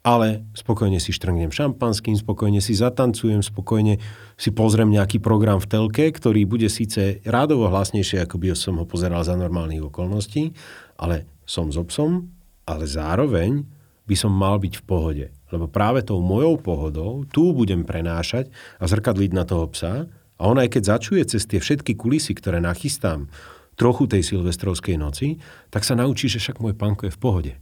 ale 0.00 0.48
spokojne 0.56 0.96
si 0.96 1.12
štrngnem 1.12 1.52
šampanským, 1.52 2.16
spokojne 2.16 2.64
si 2.64 2.72
zatancujem, 2.72 3.44
spokojne 3.44 4.00
si 4.40 4.50
pozriem 4.50 4.88
nejaký 4.88 5.20
program 5.20 5.60
v 5.60 5.68
telke, 5.68 6.08
ktorý 6.08 6.48
bude 6.48 6.72
síce 6.72 7.20
rádovo 7.28 7.68
hlasnejšie, 7.68 8.24
ako 8.24 8.40
by 8.40 8.46
som 8.56 8.80
ho 8.80 8.88
pozeral 8.88 9.20
za 9.20 9.36
normálnych 9.36 9.84
okolností, 9.84 10.56
ale 10.96 11.28
som 11.44 11.68
s 11.68 11.76
so 11.76 11.84
psom, 11.84 12.32
ale 12.64 12.88
zároveň 12.88 13.68
by 14.08 14.16
som 14.16 14.32
mal 14.32 14.56
byť 14.56 14.80
v 14.80 14.86
pohode. 14.88 15.26
Lebo 15.52 15.68
práve 15.68 16.00
tou 16.00 16.24
mojou 16.24 16.56
pohodou 16.56 17.28
tu 17.28 17.52
budem 17.52 17.84
prenášať 17.84 18.48
a 18.80 18.88
zrkadliť 18.88 19.30
na 19.36 19.44
toho 19.44 19.68
psa 19.68 20.08
a 20.40 20.42
on 20.48 20.56
aj 20.56 20.72
keď 20.72 20.96
začuje 20.96 21.22
cez 21.28 21.44
tie 21.44 21.60
všetky 21.60 21.92
kulisy, 22.00 22.32
ktoré 22.32 22.64
nachystám, 22.64 23.28
trochu 23.76 24.08
tej 24.08 24.20
silvestrovskej 24.24 25.00
noci, 25.00 25.40
tak 25.72 25.88
sa 25.88 25.96
naučí, 25.96 26.28
že 26.28 26.36
však 26.36 26.60
môj 26.60 26.76
pánko 26.76 27.08
je 27.08 27.16
v 27.16 27.20
pohode. 27.20 27.52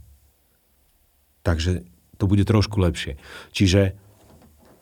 Takže 1.47 1.87
to 2.19 2.27
bude 2.27 2.43
trošku 2.43 2.77
lepšie. 2.77 3.15
Čiže 3.55 3.95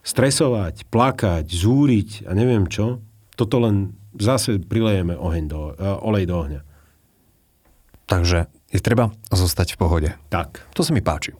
stresovať, 0.02 0.89
plakať, 0.89 1.45
zúriť 1.45 2.26
a 2.26 2.34
neviem 2.34 2.65
čo, 2.65 3.00
toto 3.38 3.62
len 3.62 3.93
zase 4.17 4.58
prilejeme 4.58 5.13
oheň 5.13 5.43
do, 5.45 5.62
uh, 5.78 6.02
olej 6.02 6.26
do 6.26 6.36
ohňa. 6.41 6.62
Takže 8.10 8.50
je 8.73 8.80
treba 8.82 9.13
zostať 9.30 9.76
v 9.76 9.78
pohode. 9.78 10.10
Tak. 10.34 10.63
To 10.73 10.82
sa 10.82 10.95
mi 10.95 11.04
páči. 11.04 11.36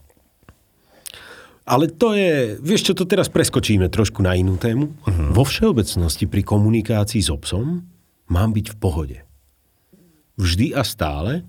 Ale 1.68 1.92
to 1.92 2.16
je, 2.16 2.56
vieš 2.64 2.92
čo, 2.92 2.94
to 2.96 3.04
teraz 3.04 3.28
preskočíme 3.28 3.92
trošku 3.92 4.24
na 4.24 4.40
inú 4.40 4.56
tému. 4.56 4.96
Uh-huh. 5.04 5.36
Vo 5.36 5.44
všeobecnosti 5.44 6.24
pri 6.24 6.44
komunikácii 6.44 7.20
s 7.20 7.28
obsom 7.28 7.84
mám 8.32 8.56
byť 8.56 8.72
v 8.72 8.78
pohode. 8.80 9.18
Vždy 10.40 10.72
a 10.72 10.88
stále 10.88 11.44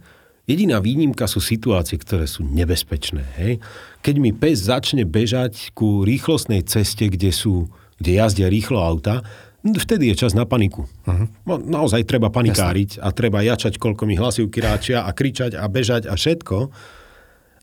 Jediná 0.48 0.80
výnimka 0.80 1.28
sú 1.28 1.44
situácie, 1.44 2.00
ktoré 2.00 2.24
sú 2.24 2.40
nebezpečné. 2.40 3.20
Hej? 3.36 3.52
Keď 4.00 4.14
mi 4.16 4.32
pes 4.32 4.64
začne 4.64 5.04
bežať 5.04 5.76
ku 5.76 6.08
rýchlostnej 6.08 6.64
ceste, 6.64 7.12
kde, 7.12 7.28
sú, 7.28 7.68
kde 8.00 8.16
jazdia 8.16 8.48
rýchlo 8.48 8.80
auta, 8.80 9.20
vtedy 9.60 10.08
je 10.08 10.24
čas 10.24 10.32
na 10.32 10.48
paniku. 10.48 10.88
Uh-huh. 11.04 11.28
No, 11.44 11.60
naozaj 11.60 12.08
treba 12.08 12.32
panikáriť 12.32 12.96
Jasne. 12.96 13.04
a 13.04 13.12
treba 13.12 13.44
jačať, 13.44 13.76
koľko 13.76 14.08
mi 14.08 14.16
hlasivky 14.16 14.64
ráčia 14.64 15.04
a 15.04 15.12
kričať 15.12 15.52
a 15.52 15.68
bežať 15.68 16.08
a 16.08 16.16
všetko. 16.16 16.72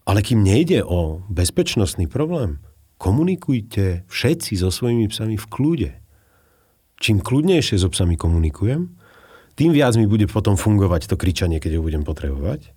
Ale 0.05 0.21
kým 0.21 0.45
nejde 0.45 0.85
o 0.85 1.25
bezpečnostný 1.33 2.05
problém, 2.05 2.61
komunikujte 3.01 4.05
všetci 4.05 4.61
so 4.61 4.69
svojimi 4.69 5.09
psami 5.09 5.41
v 5.41 5.45
kľude. 5.49 5.91
Čím 7.01 7.25
kľudnejšie 7.25 7.81
so 7.81 7.89
psami 7.89 8.13
komunikujem, 8.13 8.93
tým 9.55 9.71
viac 9.71 9.95
mi 9.95 10.07
bude 10.07 10.27
potom 10.27 10.59
fungovať 10.59 11.07
to 11.07 11.15
kričanie, 11.15 11.63
keď 11.63 11.79
ho 11.79 11.81
budem 11.81 12.03
potrebovať. 12.03 12.75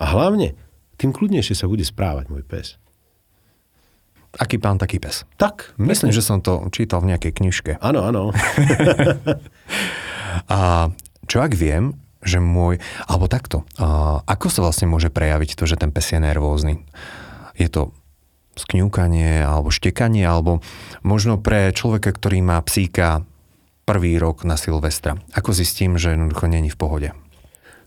A 0.00 0.04
hlavne, 0.12 0.56
tým 0.96 1.12
kľudnejšie 1.12 1.56
sa 1.56 1.68
bude 1.68 1.84
správať 1.84 2.32
môj 2.32 2.44
pes. 2.44 2.80
Aký 4.36 4.60
pán, 4.60 4.76
taký 4.76 5.00
pes. 5.00 5.24
Tak. 5.40 5.72
Myslím, 5.80 6.12
presne. 6.12 6.16
že 6.16 6.24
som 6.24 6.44
to 6.44 6.68
čítal 6.68 7.00
v 7.00 7.16
nejakej 7.16 7.32
knižke. 7.40 7.72
Áno, 7.80 8.04
áno. 8.04 8.36
a 10.52 10.92
čo 11.24 11.36
ak 11.40 11.56
viem, 11.56 11.96
že 12.20 12.40
môj, 12.42 12.80
alebo 13.08 13.28
takto, 13.28 13.64
a 13.80 14.20
ako 14.28 14.52
sa 14.52 14.60
vlastne 14.60 14.90
môže 14.90 15.08
prejaviť 15.08 15.56
to, 15.56 15.64
že 15.64 15.80
ten 15.80 15.88
pes 15.88 16.12
je 16.12 16.20
nervózny? 16.20 16.84
Je 17.56 17.68
to 17.72 17.96
skňúkanie, 18.56 19.44
alebo 19.44 19.72
štekanie, 19.72 20.24
alebo 20.24 20.64
možno 21.04 21.36
pre 21.40 21.72
človeka, 21.76 22.12
ktorý 22.12 22.40
má 22.40 22.60
psíka 22.64 23.24
prvý 23.86 24.18
rok 24.18 24.42
na 24.42 24.58
Silvestra? 24.58 25.14
Ako 25.30 25.54
zistím, 25.54 25.94
že 25.94 26.12
jednoducho 26.12 26.50
není 26.50 26.68
v 26.68 26.76
pohode? 26.76 27.08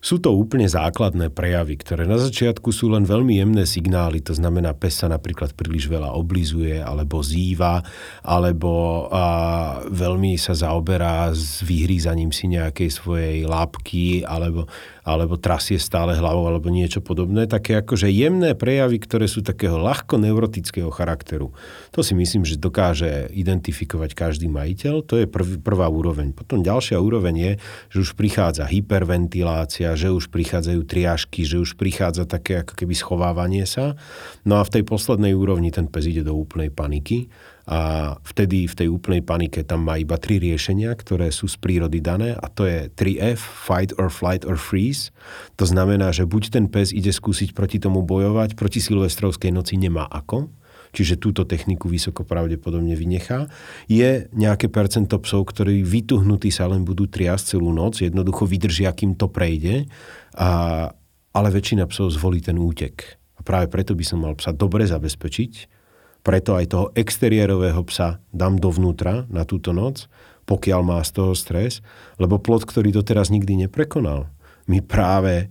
sú 0.00 0.16
to 0.16 0.32
úplne 0.32 0.64
základné 0.64 1.28
prejavy, 1.28 1.76
ktoré 1.76 2.08
na 2.08 2.16
začiatku 2.16 2.72
sú 2.72 2.88
len 2.88 3.04
veľmi 3.04 3.36
jemné 3.36 3.68
signály, 3.68 4.24
to 4.24 4.32
znamená, 4.32 4.72
pes 4.72 5.04
sa 5.04 5.12
napríklad 5.12 5.52
príliš 5.52 5.92
veľa 5.92 6.16
oblizuje, 6.16 6.80
alebo 6.80 7.20
zýva, 7.20 7.84
alebo 8.24 9.06
a, 9.12 9.84
veľmi 9.92 10.40
sa 10.40 10.56
zaoberá 10.56 11.36
s 11.36 11.60
vyhrízaním 11.60 12.32
si 12.32 12.48
nejakej 12.48 12.88
svojej 12.88 13.38
lápky, 13.44 14.24
alebo 14.24 14.64
alebo 15.04 15.40
trasie 15.40 15.80
stále 15.80 16.16
hlavou, 16.16 16.46
alebo 16.48 16.68
niečo 16.68 17.00
podobné. 17.00 17.48
Také 17.48 17.80
akože 17.80 18.08
jemné 18.12 18.52
prejavy, 18.52 19.00
ktoré 19.00 19.26
sú 19.26 19.40
takého 19.40 19.80
ľahko 19.80 20.20
neurotického 20.20 20.92
charakteru. 20.92 21.52
To 21.96 22.00
si 22.04 22.12
myslím, 22.12 22.44
že 22.44 22.60
dokáže 22.60 23.32
identifikovať 23.32 24.12
každý 24.12 24.52
majiteľ. 24.52 24.94
To 25.08 25.14
je 25.20 25.26
prv, 25.26 25.60
prvá 25.60 25.88
úroveň. 25.88 26.36
Potom 26.36 26.60
ďalšia 26.60 27.00
úroveň 27.00 27.34
je, 27.36 27.52
že 27.96 27.98
už 28.04 28.10
prichádza 28.16 28.68
hyperventilácia, 28.68 29.96
že 29.96 30.12
už 30.12 30.28
prichádzajú 30.28 30.80
triažky, 30.84 31.48
že 31.48 31.60
už 31.60 31.74
prichádza 31.80 32.28
také 32.28 32.60
ako 32.60 32.76
keby 32.76 32.94
schovávanie 32.94 33.64
sa. 33.64 33.96
No 34.44 34.60
a 34.60 34.66
v 34.66 34.80
tej 34.80 34.82
poslednej 34.84 35.32
úrovni 35.32 35.72
ten 35.72 35.88
pes 35.88 36.06
ide 36.06 36.24
do 36.24 36.36
úplnej 36.36 36.68
paniky 36.68 37.32
a 37.70 37.80
vtedy 38.26 38.66
v 38.66 38.74
tej 38.74 38.88
úplnej 38.90 39.22
panike 39.22 39.62
tam 39.62 39.86
má 39.86 39.94
iba 39.94 40.18
tri 40.18 40.42
riešenia, 40.42 40.90
ktoré 40.98 41.30
sú 41.30 41.46
z 41.46 41.54
prírody 41.54 42.02
dané 42.02 42.34
a 42.34 42.50
to 42.50 42.66
je 42.66 42.90
3F, 42.90 43.38
fight 43.38 43.94
or 43.94 44.10
flight 44.10 44.42
or 44.42 44.58
freeze. 44.58 45.14
To 45.54 45.70
znamená, 45.70 46.10
že 46.10 46.26
buď 46.26 46.50
ten 46.50 46.66
pes 46.66 46.90
ide 46.90 47.14
skúsiť 47.14 47.54
proti 47.54 47.78
tomu 47.78 48.02
bojovať, 48.02 48.58
proti 48.58 48.82
silvestrovskej 48.82 49.54
noci 49.54 49.78
nemá 49.78 50.02
ako, 50.10 50.50
čiže 50.90 51.22
túto 51.22 51.46
techniku 51.46 51.86
vysoko 51.86 52.26
pravdepodobne 52.26 52.98
vynechá. 52.98 53.46
Je 53.86 54.26
nejaké 54.34 54.66
percento 54.66 55.14
psov, 55.22 55.54
ktorí 55.54 55.86
vytuhnutí 55.86 56.50
sa 56.50 56.66
len 56.66 56.82
budú 56.82 57.06
triasť 57.06 57.54
celú 57.54 57.70
noc, 57.70 58.02
jednoducho 58.02 58.50
vydržia, 58.50 58.90
kým 58.90 59.14
to 59.14 59.30
prejde, 59.30 59.86
a, 60.34 60.90
ale 61.30 61.48
väčšina 61.54 61.86
psov 61.86 62.18
zvolí 62.18 62.42
ten 62.42 62.58
útek. 62.58 63.14
A 63.38 63.46
práve 63.46 63.70
preto 63.70 63.94
by 63.94 64.02
som 64.02 64.18
mal 64.26 64.34
psa 64.34 64.50
dobre 64.50 64.90
zabezpečiť, 64.90 65.79
preto 66.20 66.56
aj 66.56 66.66
toho 66.68 66.86
exteriérového 66.92 67.80
psa 67.88 68.20
dám 68.30 68.60
dovnútra 68.60 69.24
na 69.32 69.48
túto 69.48 69.72
noc, 69.72 70.06
pokiaľ 70.44 70.80
má 70.82 70.98
z 71.06 71.10
toho 71.14 71.32
stres, 71.32 71.80
lebo 72.18 72.42
plot, 72.42 72.66
ktorý 72.66 72.90
doteraz 72.90 73.30
nikdy 73.30 73.66
neprekonal, 73.66 74.26
mi 74.66 74.82
práve 74.82 75.48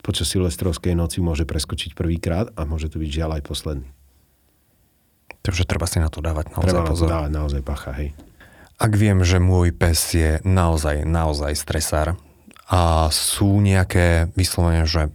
počas 0.00 0.30
silvestrovskej 0.32 0.96
noci 0.96 1.20
môže 1.20 1.44
preskočiť 1.44 1.92
prvýkrát 1.92 2.48
a 2.56 2.64
môže 2.64 2.88
to 2.88 2.96
byť 2.96 3.10
žiaľ 3.12 3.30
aj 3.38 3.42
posledný. 3.44 3.88
Takže 5.44 5.68
treba 5.68 5.86
si 5.86 6.00
na 6.00 6.08
to 6.08 6.24
dávať 6.24 6.52
naozaj 6.52 6.68
treba 6.72 6.88
pozor. 6.88 7.06
Treba 7.08 7.16
dávať 7.24 7.32
naozaj 7.32 7.62
pacha, 7.62 7.92
hej. 7.96 8.10
Ak 8.78 8.92
viem, 8.94 9.26
že 9.26 9.42
môj 9.42 9.74
pes 9.74 9.98
je 10.14 10.38
naozaj, 10.46 11.02
naozaj 11.02 11.52
stresár 11.58 12.14
a 12.68 13.10
sú 13.10 13.58
nejaké 13.58 14.30
vyslovene, 14.38 14.86
že 14.86 15.10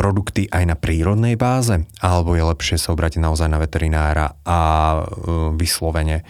produkty 0.00 0.48
aj 0.48 0.64
na 0.64 0.76
prírodnej 0.80 1.36
báze, 1.36 1.84
alebo 2.00 2.32
je 2.32 2.40
lepšie 2.40 2.80
sa 2.80 2.96
obrátiť 2.96 3.20
naozaj 3.20 3.52
na 3.52 3.60
veterinára 3.60 4.32
a 4.48 4.58
e, 4.96 5.00
vyslovene 5.60 6.24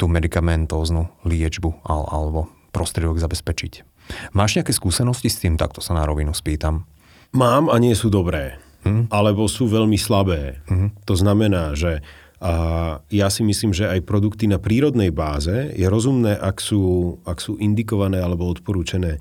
tú 0.00 0.08
medicamentóznu 0.08 1.12
liečbu 1.28 1.84
alebo 1.84 2.48
prostriedok 2.72 3.20
zabezpečiť. 3.20 3.84
Máš 4.32 4.56
nejaké 4.56 4.72
skúsenosti 4.72 5.28
s 5.28 5.36
tým? 5.36 5.60
Takto 5.60 5.84
sa 5.84 5.92
na 5.92 6.08
rovinu 6.08 6.32
spýtam. 6.32 6.88
Mám 7.36 7.68
a 7.68 7.76
nie 7.76 7.92
sú 7.92 8.08
dobré. 8.08 8.56
Hm? 8.88 9.12
Alebo 9.12 9.52
sú 9.52 9.68
veľmi 9.68 10.00
slabé. 10.00 10.64
Hm? 10.72 11.04
To 11.04 11.14
znamená, 11.14 11.76
že 11.76 12.00
a 12.44 13.00
ja 13.08 13.32
si 13.32 13.40
myslím, 13.40 13.72
že 13.72 13.88
aj 13.88 14.04
produkty 14.04 14.44
na 14.44 14.60
prírodnej 14.60 15.08
báze 15.08 15.72
je 15.72 15.86
rozumné, 15.88 16.36
ak 16.36 16.60
sú, 16.60 17.16
ak 17.24 17.40
sú 17.40 17.56
indikované 17.56 18.20
alebo 18.20 18.44
odporúčené 18.44 19.16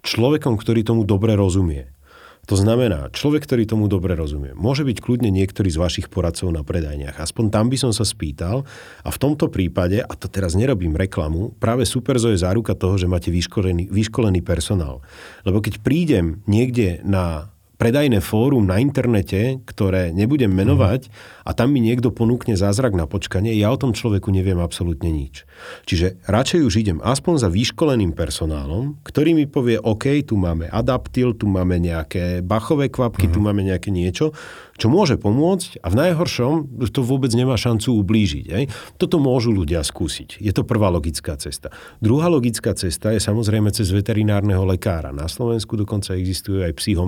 človekom, 0.00 0.56
ktorý 0.56 0.80
tomu 0.80 1.04
dobre 1.04 1.36
rozumie. 1.36 1.92
To 2.50 2.58
znamená, 2.58 3.06
človek, 3.14 3.46
ktorý 3.46 3.70
tomu 3.70 3.86
dobre 3.86 4.18
rozumie, 4.18 4.50
môže 4.58 4.82
byť 4.82 4.98
kľudne 4.98 5.30
niektorý 5.30 5.70
z 5.70 5.78
vašich 5.78 6.06
poradcov 6.10 6.50
na 6.50 6.66
predajniach. 6.66 7.22
Aspoň 7.22 7.54
tam 7.54 7.70
by 7.70 7.78
som 7.78 7.94
sa 7.94 8.02
spýtal 8.02 8.66
a 9.06 9.08
v 9.14 9.20
tomto 9.22 9.46
prípade, 9.46 10.02
a 10.02 10.12
to 10.18 10.26
teraz 10.26 10.58
nerobím 10.58 10.98
reklamu, 10.98 11.54
práve 11.62 11.86
Superzo 11.86 12.34
je 12.34 12.42
záruka 12.42 12.74
toho, 12.74 12.98
že 12.98 13.06
máte 13.06 13.30
vyškolený, 13.30 13.94
vyškolený 13.94 14.42
personál. 14.42 15.06
Lebo 15.46 15.62
keď 15.62 15.86
prídem 15.86 16.42
niekde 16.50 16.98
na 17.06 17.54
predajné 17.82 18.22
fórum 18.22 18.62
na 18.62 18.78
internete, 18.78 19.58
ktoré 19.66 20.14
nebudem 20.14 20.54
menovať 20.54 21.10
a 21.42 21.50
tam 21.50 21.74
mi 21.74 21.82
niekto 21.82 22.14
ponúkne 22.14 22.54
zázrak 22.54 22.94
na 22.94 23.10
počkanie, 23.10 23.58
ja 23.58 23.74
o 23.74 23.80
tom 23.80 23.90
človeku 23.90 24.30
neviem 24.30 24.62
absolútne 24.62 25.10
nič. 25.10 25.42
Čiže 25.90 26.22
radšej 26.30 26.62
už 26.62 26.74
idem 26.78 27.02
aspoň 27.02 27.42
za 27.42 27.48
vyškoleným 27.50 28.14
personálom, 28.14 29.02
ktorý 29.02 29.34
mi 29.34 29.50
povie, 29.50 29.82
OK, 29.82 30.22
tu 30.22 30.38
máme 30.38 30.70
adaptil, 30.70 31.34
tu 31.34 31.50
máme 31.50 31.82
nejaké 31.82 32.46
bachové 32.46 32.86
kvapky, 32.86 33.26
mm-hmm. 33.26 33.34
tu 33.34 33.40
mhm. 33.42 33.46
máme 33.50 33.62
nejaké 33.66 33.90
niečo, 33.90 34.30
čo 34.78 34.86
môže 34.86 35.18
pomôcť 35.18 35.82
a 35.82 35.86
v 35.90 35.98
najhoršom 36.06 36.82
to 36.90 37.06
vôbec 37.06 37.30
nemá 37.34 37.58
šancu 37.58 37.98
ublížiť. 37.98 38.46
Hej. 38.50 38.64
Toto 38.98 39.22
môžu 39.22 39.52
ľudia 39.52 39.84
skúsiť. 39.84 40.40
Je 40.42 40.50
to 40.54 40.66
prvá 40.66 40.90
logická 40.90 41.38
cesta. 41.38 41.70
Druhá 42.02 42.26
logická 42.26 42.74
cesta 42.74 43.12
je 43.14 43.20
samozrejme 43.20 43.70
cez 43.70 43.90
veterinárneho 43.94 44.64
lekára. 44.66 45.14
Na 45.14 45.28
Slovensku 45.28 45.76
dokonca 45.76 46.16
existujú 46.16 46.64
aj 46.66 46.72
psi 46.78 46.98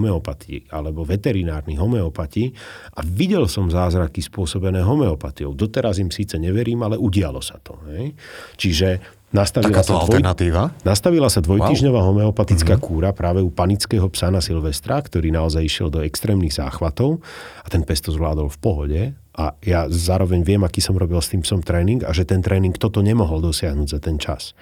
alebo 0.70 1.04
veterinárni 1.04 1.76
homeopati 1.76 2.52
a 2.96 3.04
videl 3.04 3.48
som 3.50 3.68
zázraky 3.68 4.24
spôsobené 4.24 4.80
homeopatiou. 4.80 5.52
Doteraz 5.52 6.00
im 6.00 6.08
síce 6.08 6.40
neverím, 6.40 6.84
ale 6.84 7.00
udialo 7.00 7.42
sa 7.42 7.60
to. 7.60 7.76
Hej. 7.92 8.16
Čiže 8.56 8.88
Nastavila 9.34 9.82
sa, 9.82 9.98
dvoj... 9.98 10.14
alternatíva? 10.14 10.62
nastavila 10.86 11.26
sa 11.26 11.42
dvojtyžňová 11.42 12.00
wow. 12.06 12.08
homeopatická 12.14 12.78
mm-hmm. 12.78 12.86
kúra 12.86 13.10
práve 13.10 13.42
u 13.42 13.50
panického 13.50 14.06
psa 14.14 14.30
na 14.30 14.38
Silvestra, 14.38 15.02
ktorý 15.02 15.34
naozaj 15.34 15.66
išiel 15.66 15.90
do 15.90 16.06
extrémnych 16.06 16.54
záchvatov 16.54 17.18
a 17.58 17.66
ten 17.66 17.82
pes 17.82 17.98
to 17.98 18.14
zvládol 18.14 18.46
v 18.46 18.58
pohode. 18.62 19.00
A 19.34 19.58
ja 19.66 19.90
zároveň 19.90 20.46
viem, 20.46 20.62
aký 20.62 20.78
som 20.78 20.94
robil 20.94 21.18
s 21.18 21.34
tým 21.34 21.42
psom 21.42 21.66
tréning 21.66 22.06
a 22.06 22.14
že 22.14 22.22
ten 22.22 22.46
tréning 22.46 22.78
toto 22.78 23.02
nemohol 23.02 23.42
dosiahnuť 23.42 23.88
za 23.90 23.98
ten 23.98 24.22
čas. 24.22 24.54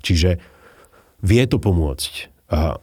Čiže 0.00 0.40
vie 1.20 1.44
to 1.44 1.60
pomôcť. 1.60 2.12
A 2.48 2.80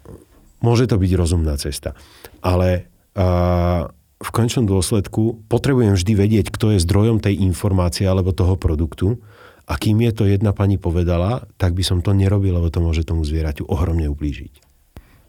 môže 0.62 0.88
to 0.88 0.96
byť 0.96 1.12
rozumná 1.18 1.58
cesta. 1.58 1.98
Ale 2.40 2.90
a 3.12 3.92
v 4.22 4.30
končnom 4.32 4.70
dôsledku 4.70 5.44
potrebujem 5.52 5.98
vždy 5.98 6.14
vedieť, 6.16 6.48
kto 6.54 6.78
je 6.78 6.84
zdrojom 6.86 7.20
tej 7.20 7.42
informácie 7.44 8.08
alebo 8.08 8.32
toho 8.32 8.56
produktu 8.56 9.20
a 9.68 9.76
kým 9.76 10.00
je 10.06 10.12
to 10.14 10.24
jedna 10.30 10.56
pani 10.56 10.78
povedala, 10.78 11.50
tak 11.58 11.74
by 11.76 11.84
som 11.84 12.00
to 12.00 12.16
nerobil, 12.16 12.56
lebo 12.56 12.70
to 12.70 12.80
môže 12.80 13.04
tomu 13.04 13.26
zvieraťu 13.26 13.68
ohromne 13.68 14.08
ublížiť. 14.08 14.64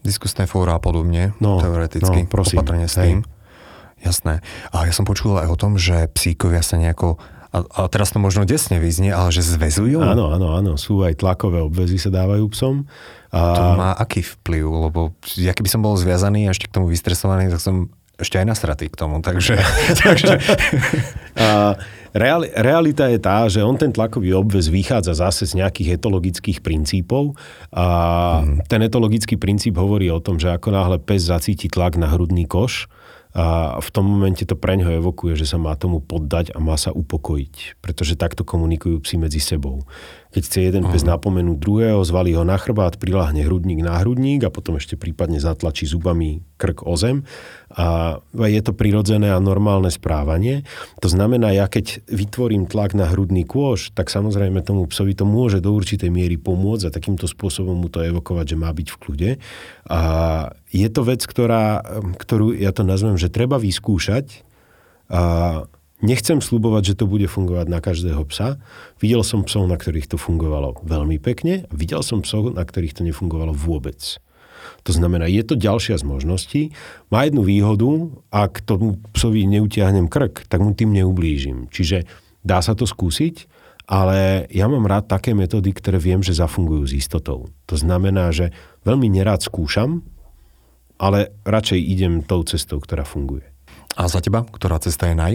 Diskusné 0.07 0.47
fóra 0.47 0.77
a 0.77 0.81
podobne, 0.83 1.33
no, 1.43 1.59
teoreticky, 1.59 2.27
no, 2.27 2.31
prosím, 2.31 2.63
opatrne 2.63 2.87
s 2.87 2.99
tým. 2.99 3.23
Hej. 3.23 3.31
Jasné. 4.03 4.43
A 4.75 4.91
ja 4.91 4.93
som 4.93 5.07
počul 5.07 5.39
aj 5.39 5.47
o 5.47 5.57
tom, 5.57 5.79
že 5.79 6.11
psíkovia 6.11 6.59
sa 6.59 6.75
nejako 6.75 7.23
a, 7.53 7.59
a 7.61 7.81
teraz 7.93 8.09
to 8.11 8.19
možno 8.19 8.49
desne 8.49 8.81
vyznie, 8.81 9.13
ale 9.13 9.29
že 9.29 9.45
zväzujú? 9.45 10.01
Áno, 10.01 10.33
áno, 10.33 10.57
áno. 10.57 10.81
Sú 10.81 11.05
aj 11.05 11.21
tlakové 11.21 11.61
obvezy 11.61 12.01
sa 12.01 12.09
dávajú 12.09 12.49
psom. 12.57 12.89
A... 13.29 13.41
To 13.53 13.63
má 13.77 13.93
aký 13.93 14.25
vplyv? 14.25 14.65
Lebo 14.89 15.01
ja 15.37 15.53
keby 15.53 15.69
som 15.69 15.85
bol 15.85 15.93
zviazaný 16.01 16.49
a 16.49 16.57
ešte 16.57 16.73
k 16.73 16.81
tomu 16.81 16.89
vystresovaný, 16.89 17.53
tak 17.53 17.61
som 17.61 17.93
ešte 18.17 18.41
aj 18.41 18.47
nasratý 18.49 18.89
k 18.89 18.97
tomu. 18.97 19.21
Takže... 19.21 19.61
takže... 20.05 20.41
a, 21.37 21.77
Reali, 22.13 22.53
realita 22.53 23.09
je 23.09 23.17
tá, 23.17 23.49
že 23.49 23.65
on 23.65 23.73
ten 23.81 23.89
tlakový 23.89 24.37
obvez 24.37 24.69
vychádza 24.69 25.17
zase 25.17 25.49
z 25.49 25.65
nejakých 25.65 25.97
etologických 25.97 26.61
princípov 26.61 27.41
a 27.73 27.85
mm. 28.45 28.69
ten 28.69 28.85
etologický 28.85 29.41
princíp 29.41 29.81
hovorí 29.81 30.13
o 30.13 30.21
tom, 30.21 30.37
že 30.37 30.53
ako 30.53 30.77
náhle 30.77 31.01
pes 31.01 31.25
zacíti 31.25 31.73
tlak 31.73 31.97
na 31.97 32.13
hrudný 32.13 32.45
koš, 32.45 32.93
a 33.33 33.81
v 33.81 33.89
tom 33.89 34.05
momente 34.05 34.45
to 34.45 34.53
pre 34.53 34.77
ňoho 34.77 35.01
evokuje, 35.01 35.41
že 35.41 35.49
sa 35.49 35.57
má 35.57 35.73
tomu 35.73 36.05
poddať 36.05 36.53
a 36.53 36.61
má 36.61 36.77
sa 36.77 36.93
upokojiť, 36.93 37.81
pretože 37.81 38.21
takto 38.21 38.45
komunikujú 38.45 39.01
psi 39.01 39.17
medzi 39.17 39.41
sebou. 39.41 39.89
Keď 40.33 40.43
chce 40.49 40.59
jeden 40.65 40.89
pes 40.89 41.05
napomenúť 41.05 41.61
druhého, 41.61 42.01
zvalí 42.09 42.33
ho 42.33 42.45
na 42.45 42.57
chrbát, 42.57 42.97
priláhne 42.97 43.45
hrudník 43.45 43.85
na 43.85 44.01
hrudník 44.01 44.49
a 44.49 44.53
potom 44.53 44.81
ešte 44.81 44.97
prípadne 44.97 45.37
zatlačí 45.37 45.85
zubami 45.85 46.41
krk 46.57 46.89
o 46.89 46.97
zem. 46.97 47.29
A 47.73 48.17
je 48.33 48.61
to 48.65 48.73
prirodzené 48.73 49.29
a 49.29 49.41
normálne 49.45 49.93
správanie. 49.93 50.65
To 51.05 51.09
znamená, 51.13 51.53
ja 51.53 51.69
keď 51.69 52.05
vytvorím 52.09 52.65
tlak 52.65 52.97
na 52.97 53.13
hrudný 53.13 53.45
kôž, 53.45 53.93
tak 53.93 54.09
samozrejme 54.09 54.65
tomu 54.65 54.89
psovi 54.89 55.13
to 55.13 55.29
môže 55.29 55.61
do 55.61 55.73
určitej 55.77 56.09
miery 56.09 56.41
pomôcť 56.41 56.89
a 56.89 56.95
takýmto 56.95 57.29
spôsobom 57.29 57.77
mu 57.77 57.93
to 57.93 58.01
evokovať, 58.01 58.57
že 58.57 58.61
má 58.61 58.73
byť 58.73 58.89
v 58.89 59.01
kľude. 59.01 59.31
A 59.89 60.01
je 60.73 60.89
to 60.89 61.05
vec, 61.05 61.21
ktorá, 61.21 61.85
ktorú 62.17 62.57
ja 62.57 62.73
to 62.73 62.83
nazvem, 62.83 63.21
že 63.21 63.29
treba 63.29 63.61
vyskúšať. 63.61 64.43
A 65.13 65.69
Nechcem 66.03 66.43
slubovať, 66.43 66.83
že 66.93 66.99
to 66.99 67.07
bude 67.07 67.31
fungovať 67.31 67.71
na 67.71 67.79
každého 67.79 68.27
psa. 68.27 68.59
Videl 68.99 69.23
som 69.23 69.47
psov, 69.47 69.71
na 69.71 69.79
ktorých 69.79 70.11
to 70.11 70.19
fungovalo 70.19 70.83
veľmi 70.83 71.23
pekne. 71.23 71.71
Videl 71.71 72.03
som 72.03 72.27
psov, 72.27 72.59
na 72.59 72.67
ktorých 72.67 72.99
to 72.99 73.07
nefungovalo 73.07 73.55
vôbec. 73.55 74.19
To 74.83 74.91
znamená, 74.91 75.31
je 75.31 75.47
to 75.47 75.55
ďalšia 75.55 76.03
z 76.03 76.05
možností. 76.07 76.63
Má 77.07 77.31
jednu 77.31 77.47
výhodu, 77.47 78.11
ak 78.35 78.67
tomu 78.67 78.99
psovi 79.15 79.47
neutiahnem 79.47 80.11
krk, 80.11 80.51
tak 80.51 80.59
mu 80.59 80.75
tým 80.75 80.91
neublížim. 80.91 81.71
Čiže 81.71 82.03
dá 82.43 82.59
sa 82.59 82.75
to 82.75 82.83
skúsiť, 82.83 83.47
ale 83.87 84.51
ja 84.51 84.67
mám 84.67 84.91
rád 84.91 85.07
také 85.07 85.39
metódy, 85.39 85.71
ktoré 85.71 86.03
viem, 86.03 86.19
že 86.19 86.35
zafungujú 86.35 86.83
s 86.83 86.99
istotou. 86.99 87.47
To 87.71 87.79
znamená, 87.79 88.35
že 88.35 88.51
veľmi 88.83 89.07
nerád 89.07 89.47
skúšam, 89.47 90.03
ale 91.03 91.35
radšej 91.43 91.81
idem 91.83 92.23
tou 92.23 92.47
cestou, 92.47 92.79
ktorá 92.79 93.03
funguje. 93.03 93.43
A 93.99 94.07
za 94.07 94.23
teba, 94.23 94.47
ktorá 94.47 94.79
cesta 94.79 95.11
je 95.11 95.19
naj? 95.19 95.35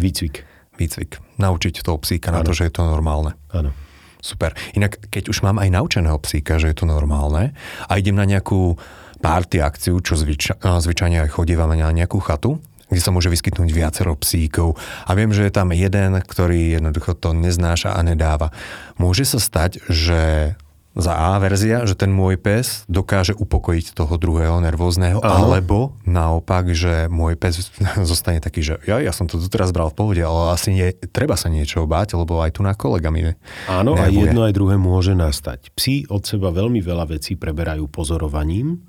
Výcvik. 0.00 0.48
Výcvik. 0.80 1.20
Naučiť 1.36 1.84
toho 1.84 2.00
psíka 2.00 2.32
ano. 2.32 2.40
na 2.40 2.48
to, 2.48 2.56
že 2.56 2.66
je 2.66 2.72
to 2.72 2.88
normálne. 2.88 3.36
Áno. 3.52 3.76
Super. 4.24 4.56
Inak, 4.72 5.12
keď 5.12 5.28
už 5.28 5.44
mám 5.44 5.60
aj 5.60 5.68
naučeného 5.68 6.16
psíka, 6.22 6.56
že 6.56 6.72
je 6.72 6.76
to 6.78 6.86
normálne 6.88 7.52
a 7.84 7.92
idem 7.98 8.16
na 8.16 8.24
nejakú 8.24 8.80
party 9.22 9.62
akciu, 9.62 10.00
čo 10.00 10.16
zvyč- 10.16 10.58
zvyčajne 10.58 11.26
aj 11.26 11.30
chodívame 11.30 11.78
na 11.78 11.90
nejakú 11.90 12.18
chatu, 12.22 12.58
kde 12.90 13.02
sa 13.02 13.14
môže 13.14 13.32
vyskytnúť 13.32 13.70
viacero 13.72 14.14
psíkov 14.18 14.76
a 15.08 15.10
viem, 15.16 15.32
že 15.32 15.48
je 15.48 15.52
tam 15.54 15.72
jeden, 15.72 16.18
ktorý 16.22 16.76
jednoducho 16.78 17.18
to 17.18 17.34
neznáša 17.34 17.96
a 17.96 18.00
nedáva. 18.04 18.52
Môže 19.00 19.24
sa 19.24 19.40
stať, 19.40 19.80
že 19.88 20.54
za 20.92 21.16
A 21.16 21.40
verzia, 21.40 21.88
že 21.88 21.96
ten 21.96 22.12
môj 22.12 22.36
pes 22.36 22.84
dokáže 22.84 23.32
upokojiť 23.32 23.96
toho 23.96 24.14
druhého 24.20 24.60
nervózneho, 24.60 25.24
Áno. 25.24 25.48
alebo 25.48 25.96
naopak, 26.04 26.76
že 26.76 27.08
môj 27.08 27.40
pes 27.40 27.72
zostane 28.10 28.44
taký, 28.44 28.60
že 28.60 28.74
ja, 28.84 29.00
ja 29.00 29.12
som 29.16 29.24
to 29.24 29.40
tu 29.40 29.48
teraz 29.48 29.72
bral 29.72 29.88
v 29.88 29.96
pohode, 29.96 30.20
ale 30.20 30.52
asi 30.52 30.76
nie, 30.76 30.92
treba 31.08 31.40
sa 31.40 31.48
niečo 31.48 31.88
báť, 31.88 32.12
lebo 32.20 32.44
aj 32.44 32.60
tu 32.60 32.60
na 32.60 32.76
kolegami 32.76 33.34
Áno, 33.70 33.96
a 33.96 34.10
jedno 34.10 34.44
aj 34.44 34.52
druhé 34.52 34.76
môže 34.76 35.16
nastať. 35.16 35.72
Psi 35.72 36.10
od 36.12 36.26
seba 36.26 36.52
veľmi 36.52 36.82
veľa 36.84 37.08
vecí 37.08 37.38
preberajú 37.40 37.88
pozorovaním, 37.88 38.84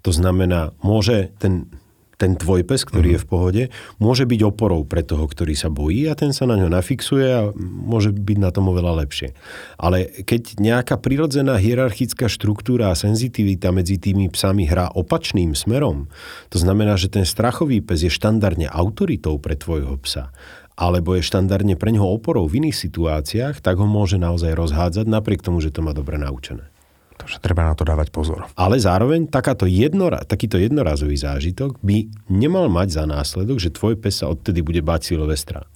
to 0.00 0.12
znamená, 0.12 0.72
môže 0.80 1.32
ten 1.36 1.68
ten 2.20 2.36
tvoj 2.36 2.68
pes, 2.68 2.84
ktorý 2.84 3.08
mm. 3.08 3.14
je 3.16 3.22
v 3.24 3.26
pohode, 3.26 3.62
môže 3.96 4.28
byť 4.28 4.40
oporou 4.44 4.84
pre 4.84 5.00
toho, 5.00 5.24
ktorý 5.24 5.56
sa 5.56 5.72
bojí 5.72 6.04
a 6.04 6.12
ten 6.12 6.36
sa 6.36 6.44
na 6.44 6.60
ňo 6.60 6.68
nafixuje 6.68 7.24
a 7.24 7.48
môže 7.56 8.12
byť 8.12 8.38
na 8.38 8.52
tom 8.52 8.68
oveľa 8.68 9.00
lepšie. 9.00 9.32
Ale 9.80 10.04
keď 10.28 10.60
nejaká 10.60 11.00
prirodzená 11.00 11.56
hierarchická 11.56 12.28
štruktúra 12.28 12.92
a 12.92 12.98
senzitivita 12.98 13.72
medzi 13.72 13.96
tými 13.96 14.28
psami 14.28 14.68
hrá 14.68 14.92
opačným 14.92 15.56
smerom, 15.56 16.12
to 16.52 16.60
znamená, 16.60 17.00
že 17.00 17.08
ten 17.08 17.24
strachový 17.24 17.80
pes 17.80 18.04
je 18.04 18.12
štandardne 18.12 18.68
autoritou 18.68 19.40
pre 19.40 19.56
tvojho 19.56 19.96
psa 20.04 20.28
alebo 20.80 21.12
je 21.12 21.20
štandardne 21.20 21.76
pre 21.76 21.92
neho 21.92 22.08
oporou 22.08 22.48
v 22.48 22.64
iných 22.64 22.72
situáciách, 22.72 23.60
tak 23.60 23.76
ho 23.76 23.84
môže 23.84 24.16
naozaj 24.16 24.56
rozhádzať 24.56 25.12
napriek 25.12 25.44
tomu, 25.44 25.60
že 25.60 25.68
to 25.68 25.84
má 25.84 25.92
dobre 25.92 26.16
naučené. 26.16 26.69
Takže 27.20 27.44
treba 27.44 27.68
na 27.68 27.76
to 27.76 27.84
dávať 27.84 28.08
pozor. 28.08 28.48
Ale 28.56 28.80
zároveň 28.80 29.28
takáto 29.28 29.68
jednora, 29.68 30.24
takýto 30.24 30.56
jednorazový 30.56 31.20
zážitok 31.20 31.76
by 31.84 32.08
nemal 32.32 32.72
mať 32.72 32.96
za 32.96 33.04
následok, 33.04 33.60
že 33.60 33.74
tvoj 33.74 34.00
pes 34.00 34.24
sa 34.24 34.32
odtedy 34.32 34.64
bude 34.64 34.80
báť 34.80 35.12
Silvestra. 35.12 35.68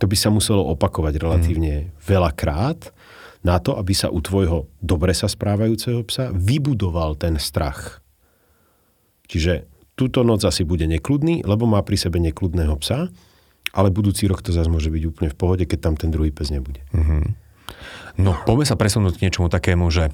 To 0.00 0.08
by 0.08 0.16
sa 0.16 0.28
muselo 0.32 0.64
opakovať 0.72 1.14
relatívne 1.20 1.74
hmm. 1.76 1.88
veľakrát 2.04 2.92
na 3.44 3.62
to, 3.62 3.76
aby 3.78 3.94
sa 3.94 4.10
u 4.10 4.18
tvojho 4.18 4.66
dobre 4.82 5.14
sa 5.14 5.30
správajúceho 5.30 6.02
psa 6.08 6.34
vybudoval 6.34 7.14
ten 7.14 7.38
strach. 7.38 8.02
Čiže 9.30 9.70
túto 9.94 10.26
noc 10.26 10.42
asi 10.42 10.66
bude 10.66 10.84
nekludný, 10.90 11.46
lebo 11.46 11.64
má 11.64 11.80
pri 11.86 11.96
sebe 11.96 12.18
nekludného 12.18 12.74
psa, 12.82 13.08
ale 13.76 13.88
budúci 13.92 14.26
rok 14.26 14.40
to 14.40 14.50
zase 14.50 14.68
môže 14.72 14.88
byť 14.88 15.02
úplne 15.06 15.28
v 15.32 15.38
pohode, 15.38 15.64
keď 15.68 15.78
tam 15.78 15.94
ten 15.94 16.10
druhý 16.10 16.32
pes 16.32 16.48
nebude. 16.48 16.80
Mm-hmm. 16.90 17.45
No, 18.16 18.32
poďme 18.48 18.64
sa 18.64 18.76
presunúť 18.80 19.20
k 19.20 19.28
niečomu 19.28 19.52
takému, 19.52 19.88
že 19.92 20.12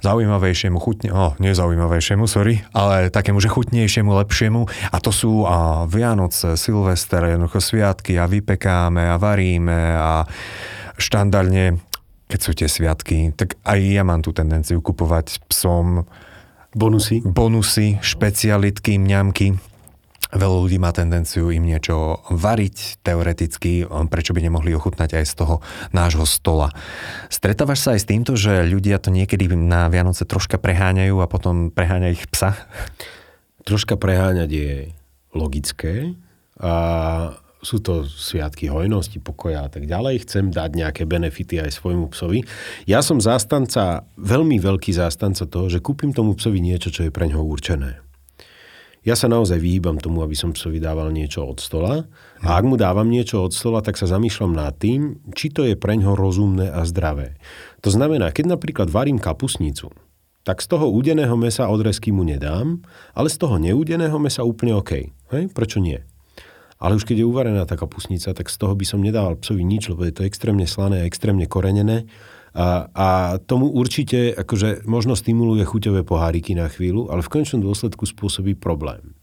zaujímavejšiemu, 0.00 0.80
chutne, 0.80 1.12
oh, 1.12 1.36
nezaujímavejšiemu, 1.36 2.24
sorry, 2.24 2.64
ale 2.72 3.12
takému, 3.12 3.36
že 3.36 3.52
chutnejšiemu, 3.52 4.08
lepšiemu. 4.24 4.64
A 4.90 4.96
to 4.96 5.12
sú 5.12 5.44
a, 5.44 5.84
Vianoce, 5.84 6.56
Silvester, 6.56 7.20
jednoducho 7.28 7.60
sviatky 7.60 8.16
a 8.16 8.24
vypekáme 8.24 9.12
a 9.12 9.20
varíme 9.20 9.80
a 9.96 10.24
štandardne, 10.96 11.80
keď 12.32 12.40
sú 12.40 12.50
tie 12.56 12.68
sviatky, 12.68 13.36
tak 13.36 13.60
aj 13.64 13.78
ja 13.80 14.02
mám 14.04 14.24
tú 14.24 14.32
tendenciu 14.32 14.80
kupovať 14.80 15.44
psom 15.52 16.08
bonusy, 16.72 17.20
bonusy 17.20 18.00
špecialitky, 18.00 18.96
mňamky. 18.96 19.69
Veľa 20.30 20.58
ľudí 20.62 20.78
má 20.78 20.94
tendenciu 20.94 21.50
im 21.50 21.66
niečo 21.66 22.22
variť 22.30 23.02
teoreticky, 23.02 23.82
prečo 24.06 24.30
by 24.30 24.40
nemohli 24.46 24.70
ochutnať 24.78 25.18
aj 25.18 25.24
z 25.26 25.34
toho 25.34 25.54
nášho 25.90 26.22
stola. 26.22 26.70
Stretávaš 27.26 27.82
sa 27.82 27.98
aj 27.98 28.00
s 28.02 28.08
týmto, 28.08 28.38
že 28.38 28.62
ľudia 28.62 29.02
to 29.02 29.10
niekedy 29.10 29.50
na 29.50 29.90
Vianoce 29.90 30.22
troška 30.22 30.62
preháňajú 30.62 31.18
a 31.18 31.26
potom 31.26 31.74
preháňa 31.74 32.14
ich 32.14 32.30
psa? 32.30 32.54
Troška 33.66 33.98
preháňať 33.98 34.50
je 34.54 34.70
logické 35.34 36.14
a 36.62 36.72
sú 37.60 37.76
to 37.84 38.08
sviatky 38.08 38.72
hojnosti, 38.72 39.20
pokoja 39.20 39.66
a 39.66 39.70
tak 39.70 39.84
ďalej. 39.84 40.24
Chcem 40.24 40.48
dať 40.48 40.80
nejaké 40.80 41.04
benefity 41.04 41.60
aj 41.60 41.76
svojmu 41.76 42.08
psovi. 42.08 42.48
Ja 42.88 43.04
som 43.04 43.20
zástanca, 43.20 44.08
veľmi 44.16 44.56
veľký 44.56 44.96
zástanca 44.96 45.44
toho, 45.44 45.68
že 45.68 45.84
kúpim 45.84 46.16
tomu 46.16 46.32
psovi 46.40 46.64
niečo, 46.64 46.88
čo 46.88 47.04
je 47.04 47.12
pre 47.12 47.28
ňoho 47.28 47.44
určené. 47.44 48.00
Ja 49.00 49.16
sa 49.16 49.32
naozaj 49.32 49.56
vyhýbam 49.56 49.96
tomu, 49.96 50.20
aby 50.20 50.36
som 50.36 50.52
psovi 50.52 50.76
dával 50.76 51.08
niečo 51.08 51.40
od 51.48 51.56
stola. 51.56 52.04
A 52.44 52.60
ak 52.60 52.64
mu 52.68 52.76
dávam 52.76 53.08
niečo 53.08 53.40
od 53.40 53.56
stola, 53.56 53.80
tak 53.80 53.96
sa 53.96 54.04
zamýšľam 54.04 54.52
nad 54.52 54.76
tým, 54.76 55.24
či 55.32 55.48
to 55.48 55.64
je 55.64 55.72
pre 55.72 55.96
ňo 55.96 56.12
rozumné 56.12 56.68
a 56.68 56.84
zdravé. 56.84 57.40
To 57.80 57.88
znamená, 57.88 58.28
keď 58.28 58.60
napríklad 58.60 58.92
varím 58.92 59.16
kapusnicu, 59.16 59.88
tak 60.44 60.60
z 60.60 60.66
toho 60.68 60.92
údeného 60.92 61.32
mesa 61.36 61.72
odrezky 61.72 62.12
mu 62.12 62.28
nedám, 62.28 62.84
ale 63.16 63.32
z 63.32 63.40
toho 63.40 63.56
neúdeného 63.56 64.16
mesa 64.20 64.44
úplne 64.44 64.76
OK. 64.76 65.08
Hej? 65.32 65.48
Prečo 65.52 65.80
nie? 65.80 66.00
Ale 66.80 66.96
už 66.96 67.04
keď 67.04 67.24
je 67.24 67.28
uvarená 67.28 67.64
tá 67.68 67.76
kapusnica, 67.76 68.32
tak 68.32 68.48
z 68.48 68.56
toho 68.56 68.72
by 68.72 68.84
som 68.88 69.04
nedával 69.04 69.36
psovi 69.36 69.64
nič, 69.64 69.92
lebo 69.92 70.04
je 70.08 70.16
to 70.16 70.24
extrémne 70.24 70.64
slané 70.64 71.04
a 71.04 71.08
extrémne 71.08 71.44
korenené 71.44 72.08
a, 72.50 72.90
a 72.90 73.08
tomu 73.38 73.70
určite 73.70 74.34
akože 74.34 74.86
možno 74.86 75.14
stimuluje 75.14 75.62
chuťové 75.62 76.02
poháriky 76.02 76.58
na 76.58 76.66
chvíľu, 76.66 77.10
ale 77.10 77.22
v 77.22 77.32
končnom 77.32 77.62
dôsledku 77.62 78.06
spôsobí 78.06 78.58
problém. 78.58 79.14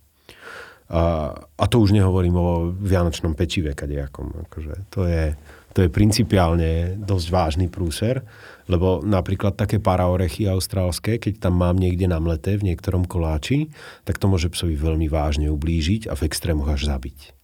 A, 0.88 1.36
a 1.36 1.66
to 1.68 1.84
už 1.84 1.92
nehovorím 1.92 2.36
o 2.40 2.72
vianočnom 2.72 3.36
pečive 3.36 3.76
kadejakom. 3.76 4.48
Akože 4.48 4.88
to, 4.88 5.04
je, 5.04 5.36
to 5.76 5.84
je 5.84 5.90
principiálne 5.92 6.96
dosť 7.04 7.28
vážny 7.28 7.66
prúser, 7.68 8.24
lebo 8.72 9.04
napríklad 9.04 9.60
také 9.60 9.84
paraorechy 9.84 10.48
austrálske, 10.48 11.20
keď 11.20 11.44
tam 11.44 11.60
mám 11.60 11.76
niekde 11.76 12.08
namleté 12.08 12.56
v 12.56 12.72
niektorom 12.72 13.04
koláči, 13.04 13.68
tak 14.08 14.16
to 14.16 14.32
môže 14.32 14.48
psovi 14.48 14.80
veľmi 14.80 15.12
vážne 15.12 15.52
ublížiť 15.52 16.08
a 16.08 16.16
v 16.16 16.24
extrémoch 16.24 16.72
až 16.72 16.88
zabiť. 16.88 17.36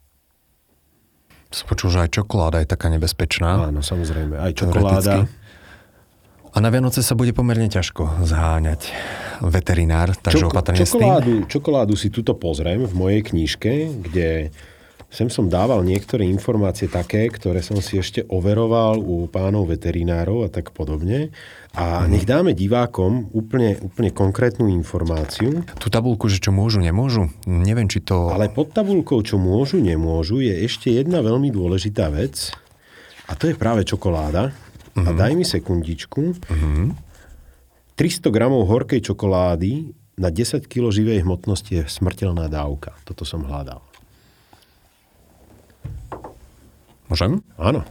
Som 1.54 1.69
počul, 1.69 1.93
že 1.93 2.08
aj 2.08 2.15
čokoláda 2.15 2.63
je 2.63 2.67
taká 2.72 2.89
nebezpečná. 2.89 3.69
Áno, 3.69 3.86
samozrejme. 3.86 4.41
Aj 4.41 4.56
čokoláda. 4.56 5.30
A 6.53 6.61
na 6.61 6.69
Vianoce 6.69 7.01
sa 7.01 7.17
bude 7.17 7.33
pomerne 7.33 7.65
ťažko 7.65 8.21
zháňať 8.29 8.93
veterinár, 9.41 10.13
takže 10.13 10.45
Čoko, 10.45 10.53
opatrne 10.53 10.85
čokoládu, 10.85 11.33
s 11.33 11.41
tým. 11.41 11.49
Čokoládu 11.49 11.93
si 11.97 12.13
tuto 12.13 12.37
pozriem 12.37 12.85
v 12.85 12.93
mojej 12.93 13.21
knižke, 13.25 13.73
kde 14.05 14.53
sem 15.13 15.29
som 15.29 15.45
dával 15.45 15.85
niektoré 15.85 16.25
informácie 16.25 16.89
také, 16.89 17.29
ktoré 17.29 17.61
som 17.61 17.77
si 17.81 18.01
ešte 18.01 18.25
overoval 18.25 18.97
u 18.97 19.29
pánov 19.29 19.69
veterinárov 19.69 20.45
a 20.45 20.49
tak 20.49 20.73
podobne. 20.73 21.29
A 21.77 22.05
mhm. 22.05 22.09
nech 22.09 22.25
dáme 22.25 22.51
divákom 22.57 23.33
úplne, 23.33 23.77
úplne 23.81 24.09
konkrétnu 24.09 24.69
informáciu. 24.69 25.61
Tú 25.77 25.89
tabulku, 25.93 26.29
že 26.29 26.37
čo 26.37 26.49
môžu, 26.49 26.81
nemôžu? 26.81 27.29
Neviem, 27.45 27.89
či 27.89 28.01
to... 28.01 28.33
Ale 28.33 28.49
pod 28.49 28.73
tabulkou, 28.73 29.25
čo 29.25 29.37
môžu, 29.37 29.81
nemôžu, 29.81 30.41
je 30.41 30.53
ešte 30.65 30.93
jedna 30.93 31.21
veľmi 31.21 31.49
dôležitá 31.49 32.13
vec. 32.13 32.53
A 33.29 33.33
to 33.33 33.49
je 33.49 33.57
práve 33.57 33.85
čokoláda. 33.85 34.53
Uh-huh. 34.93 35.08
A 35.08 35.10
mhm. 35.13 35.17
daj 35.17 35.34
mi 35.34 35.45
sekundičku. 35.45 36.21
Uh-huh. 36.38 36.53
Mhm. 36.53 36.97
300 37.93 38.34
gramov 38.34 38.65
horkej 38.65 39.06
čokolády 39.06 39.93
na 40.17 40.29
10 40.34 40.65
kg 40.65 40.89
živej 40.89 41.21
hmotnosti 41.21 41.69
je 41.69 41.84
smrteľná 41.86 42.49
dávka. 42.49 42.97
Toto 43.06 43.21
som 43.21 43.45
hľadal. 43.45 43.86
Môžem? 47.06 47.45
Áno. 47.62 47.86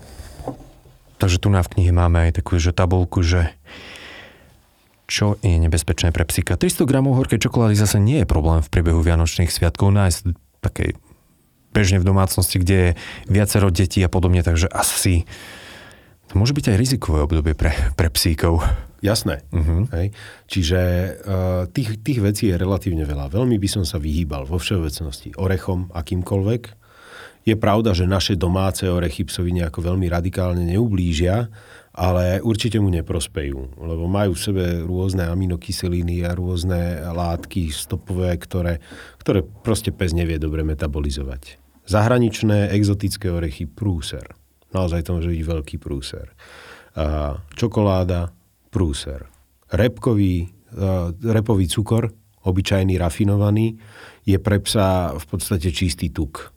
Takže 1.22 1.38
tu 1.38 1.54
na 1.54 1.62
v 1.62 1.78
knihe 1.78 1.94
máme 1.94 2.26
aj 2.26 2.42
takú 2.42 2.58
že 2.58 2.74
tabulku, 2.74 3.22
že 3.22 3.54
čo 5.06 5.38
je 5.38 5.54
nebezpečné 5.54 6.10
pre 6.10 6.26
psíka. 6.26 6.58
300 6.58 6.82
gramov 6.82 7.14
horkej 7.14 7.38
čokolády 7.46 7.78
zase 7.78 8.02
nie 8.02 8.22
je 8.22 8.26
problém 8.26 8.58
v 8.58 8.70
priebehu 8.72 8.98
Vianočných 9.04 9.52
sviatkov 9.52 9.94
nájsť 9.94 10.34
také 10.58 10.98
bežne 11.70 12.02
v 12.02 12.08
domácnosti, 12.08 12.58
kde 12.58 12.74
je 12.74 12.90
viacero 13.30 13.70
detí 13.70 14.02
a 14.02 14.10
podobne, 14.10 14.42
takže 14.42 14.66
asi 14.72 15.28
to 16.32 16.40
môže 16.40 16.56
byť 16.56 16.72
aj 16.72 16.80
rizikové 16.80 17.20
obdobie 17.20 17.52
pre, 17.52 17.76
pre 17.92 18.08
psíkov. 18.08 18.64
Jasné. 19.04 19.44
Uh-huh. 19.52 19.84
Hej. 19.92 20.16
Čiže 20.48 20.80
uh, 20.80 21.68
tých, 21.68 22.00
tých 22.00 22.24
vecí 22.24 22.48
je 22.48 22.56
relatívne 22.56 23.04
veľa. 23.04 23.28
Veľmi 23.28 23.60
by 23.60 23.68
som 23.68 23.84
sa 23.84 24.00
vyhýbal 24.00 24.48
vo 24.48 24.56
všeobecnosti 24.56 25.36
orechom 25.36 25.92
akýmkoľvek. 25.92 26.62
Je 27.44 27.52
pravda, 27.58 27.92
že 27.92 28.08
naše 28.08 28.38
domáce 28.40 28.88
orechy 28.88 29.28
psovi 29.28 29.52
nejako 29.60 29.92
veľmi 29.92 30.08
radikálne 30.08 30.62
neublížia, 30.62 31.52
ale 31.92 32.40
určite 32.40 32.80
mu 32.80 32.88
neprospejú, 32.88 33.82
lebo 33.82 34.08
majú 34.08 34.32
v 34.32 34.40
sebe 34.40 34.64
rôzne 34.86 35.28
aminokyseliny 35.28 36.24
a 36.24 36.32
rôzne 36.32 37.02
látky 37.12 37.68
stopové, 37.74 38.38
ktoré, 38.40 38.80
ktoré 39.20 39.44
proste 39.44 39.92
pes 39.92 40.16
nevie 40.16 40.38
dobre 40.40 40.64
metabolizovať. 40.64 41.60
Zahraničné 41.90 42.72
exotické 42.72 43.28
orechy 43.28 43.66
prúser. 43.66 44.24
Naozaj 44.72 45.08
to 45.08 45.20
môže 45.20 45.28
byť 45.28 45.42
veľký 45.44 45.76
prúser. 45.80 46.32
A 46.96 47.36
čokoláda, 47.56 48.32
prúser. 48.72 49.28
Repkový, 49.72 50.48
repový 51.24 51.68
cukor, 51.68 52.12
obyčajný, 52.44 52.96
rafinovaný, 52.96 53.76
je 54.24 54.36
pre 54.40 54.60
psa 54.60 55.16
v 55.16 55.24
podstate 55.28 55.72
čistý 55.72 56.08
tuk. 56.12 56.52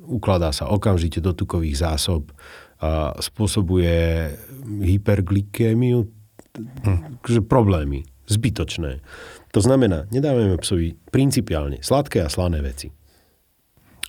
Ukladá 0.00 0.52
sa 0.52 0.72
okamžite 0.72 1.20
do 1.20 1.36
tukových 1.36 1.84
zásob, 1.84 2.32
a 2.80 3.12
spôsobuje 3.20 4.32
hyperglykémiu, 4.64 6.08
hm. 6.56 7.44
problémy, 7.44 8.08
zbytočné. 8.24 9.04
To 9.52 9.60
znamená, 9.60 10.08
nedávame 10.08 10.56
psovi 10.56 10.96
principiálne 11.12 11.84
sladké 11.84 12.24
a 12.24 12.32
slané 12.32 12.64
veci. 12.64 12.88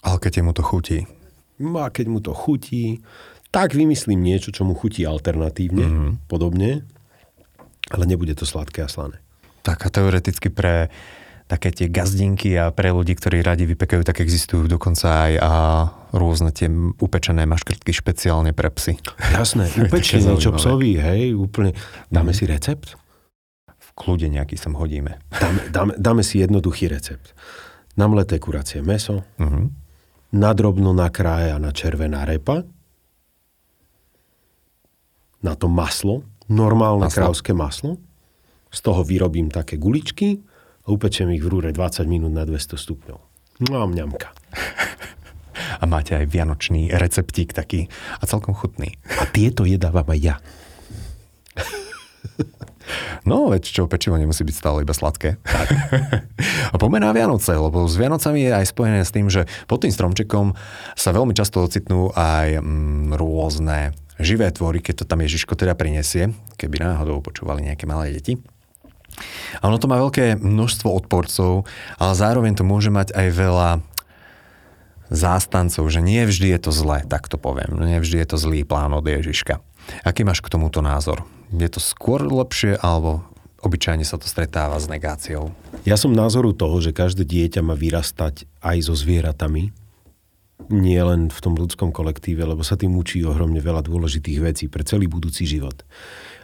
Ale 0.08 0.18
keď 0.24 0.40
mu 0.40 0.56
to 0.56 0.64
chutí? 0.64 1.04
A 1.62 1.92
keď 1.92 2.06
mu 2.08 2.24
to 2.24 2.32
chutí, 2.32 3.04
tak 3.52 3.76
vymyslím 3.76 4.24
niečo, 4.24 4.56
čo 4.56 4.64
mu 4.64 4.74
chutí 4.74 5.04
alternatívne, 5.04 5.84
mm-hmm. 5.84 6.12
podobne, 6.32 6.88
ale 7.92 8.04
nebude 8.08 8.32
to 8.32 8.48
sladké 8.48 8.88
a 8.88 8.90
slané. 8.90 9.20
Tak 9.62 9.86
a 9.86 9.90
teoreticky 9.92 10.48
pre 10.48 10.88
také 11.52 11.76
tie 11.76 11.92
gazdinky 11.92 12.56
a 12.56 12.72
pre 12.72 12.96
ľudí, 12.96 13.12
ktorí 13.12 13.44
radi 13.44 13.68
vypekajú, 13.68 14.08
tak 14.08 14.24
existujú 14.24 14.72
dokonca 14.72 15.28
aj 15.28 15.34
a 15.44 15.52
rôzne 16.16 16.56
tie 16.56 16.72
upečené 16.96 17.44
maškrtky 17.44 17.92
špeciálne 17.92 18.56
pre 18.56 18.72
psy. 18.72 18.96
Jasné, 19.20 19.68
upečie 19.84 20.24
niečo 20.24 20.56
psovi, 20.56 20.96
hej, 20.96 21.36
úplne. 21.36 21.76
Dáme 22.08 22.32
mm. 22.32 22.38
si 22.40 22.44
recept? 22.48 22.96
V 23.68 23.90
kľude 24.00 24.32
nejaký 24.32 24.56
sem 24.56 24.72
hodíme. 24.72 25.20
Dáme, 25.28 25.62
dáme, 25.76 25.94
dáme 26.00 26.24
si 26.24 26.40
jednoduchý 26.40 26.88
recept. 26.88 27.36
Namleté 28.00 28.40
kuracie 28.40 28.80
meso, 28.80 29.28
mm-hmm. 29.36 29.66
nadrobno 30.40 30.96
nakrájaná 30.96 31.76
červená 31.76 32.24
repa, 32.24 32.64
na 35.42 35.58
to 35.58 35.68
maslo, 35.68 36.26
normálne 36.50 37.10
maslo. 37.10 37.18
krávské 37.30 37.52
maslo, 37.54 37.98
z 38.72 38.80
toho 38.82 39.04
vyrobím 39.04 39.52
také 39.52 39.76
guličky, 39.76 40.42
a 40.82 40.88
upečiem 40.90 41.30
ich 41.34 41.44
v 41.46 41.52
rúre 41.52 41.70
20 41.70 42.10
minút 42.10 42.34
na 42.34 42.46
200 42.46 42.78
stupňov. 42.78 43.20
No 43.70 43.76
a 43.78 43.86
mňamka. 43.86 44.30
A 45.82 45.86
máte 45.86 46.18
aj 46.18 46.26
vianočný 46.30 46.90
receptík 46.94 47.54
taký 47.54 47.86
a 48.18 48.24
celkom 48.26 48.56
chutný. 48.56 48.98
A 49.22 49.30
tieto 49.30 49.66
jedávam 49.68 50.08
aj 50.10 50.20
ja. 50.20 50.36
No, 53.24 53.48
veď 53.48 53.64
čo, 53.72 53.86
pečivo 53.86 54.18
nemusí 54.18 54.42
byť 54.44 54.56
stále 54.58 54.84
iba 54.84 54.92
sladké. 54.92 55.38
Tak. 55.46 55.68
A 56.74 56.76
poďme 56.76 57.00
na 57.00 57.14
Vianoce, 57.16 57.54
lebo 57.56 57.86
s 57.88 57.96
Vianocami 57.96 58.50
je 58.50 58.52
aj 58.52 58.66
spojené 58.68 59.00
s 59.06 59.14
tým, 59.14 59.32
že 59.32 59.48
pod 59.70 59.86
tým 59.86 59.94
stromčekom 59.94 60.58
sa 60.98 61.16
veľmi 61.16 61.32
často 61.32 61.64
ocitnú 61.64 62.12
aj 62.12 62.60
mm, 62.60 63.16
rôzne 63.16 63.96
živé 64.20 64.50
tvory, 64.52 64.84
keď 64.84 65.04
to 65.04 65.06
tam 65.08 65.24
Ježiško 65.24 65.56
teda 65.56 65.78
prinesie, 65.78 66.34
keby 66.58 66.82
náhodou 66.82 67.24
počúvali 67.24 67.64
nejaké 67.64 67.88
malé 67.88 68.12
deti. 68.16 68.42
A 69.60 69.68
ono 69.68 69.78
to 69.78 69.92
má 69.92 70.00
veľké 70.00 70.40
množstvo 70.40 70.88
odporcov, 70.88 71.68
ale 72.00 72.14
zároveň 72.16 72.56
to 72.56 72.64
môže 72.64 72.90
mať 72.90 73.12
aj 73.12 73.28
veľa 73.32 73.70
zástancov, 75.12 75.84
že 75.92 76.00
nie 76.00 76.24
vždy 76.24 76.56
je 76.56 76.60
to 76.64 76.72
zlé, 76.72 77.04
tak 77.04 77.28
to 77.28 77.36
poviem. 77.36 77.76
Nie 77.84 78.00
vždy 78.00 78.24
je 78.24 78.28
to 78.32 78.38
zlý 78.40 78.64
plán 78.64 78.96
od 78.96 79.04
Ježiška. 79.04 79.60
Aký 80.08 80.24
máš 80.24 80.40
k 80.40 80.48
tomuto 80.48 80.80
názor? 80.80 81.28
Je 81.52 81.68
to 81.68 81.84
skôr 81.84 82.24
lepšie, 82.24 82.80
alebo 82.80 83.28
obyčajne 83.60 84.08
sa 84.08 84.16
to 84.16 84.32
stretáva 84.32 84.80
s 84.80 84.88
negáciou? 84.88 85.52
Ja 85.84 86.00
som 86.00 86.16
názoru 86.16 86.56
toho, 86.56 86.80
že 86.80 86.96
každé 86.96 87.28
dieťa 87.28 87.60
má 87.60 87.76
vyrastať 87.76 88.48
aj 88.64 88.78
so 88.88 88.96
zvieratami, 88.96 89.76
nie 90.70 91.00
len 91.02 91.34
v 91.34 91.40
tom 91.42 91.58
ľudskom 91.58 91.90
kolektíve, 91.90 92.46
lebo 92.46 92.62
sa 92.62 92.78
tým 92.78 92.94
učí 92.94 93.26
ohromne 93.26 93.58
veľa 93.64 93.82
dôležitých 93.88 94.40
vecí 94.44 94.66
pre 94.70 94.86
celý 94.86 95.10
budúci 95.10 95.50
život. 95.50 95.82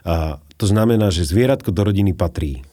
A 0.02 0.42
to 0.58 0.66
znamená, 0.66 1.12
že 1.14 1.28
zvieratko 1.28 1.70
do 1.70 1.86
rodiny 1.86 2.16
patrí. 2.16 2.66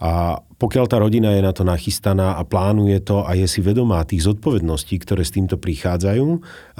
A 0.00 0.40
pokiaľ 0.40 0.84
tá 0.88 0.96
rodina 0.96 1.36
je 1.36 1.44
na 1.44 1.52
to 1.52 1.60
nachystaná 1.60 2.40
a 2.40 2.42
plánuje 2.48 3.04
to 3.04 3.20
a 3.20 3.36
je 3.36 3.44
si 3.44 3.60
vedomá 3.60 4.00
tých 4.08 4.24
zodpovedností, 4.24 4.96
ktoré 4.96 5.28
s 5.28 5.36
týmto 5.36 5.60
prichádzajú, 5.60 6.26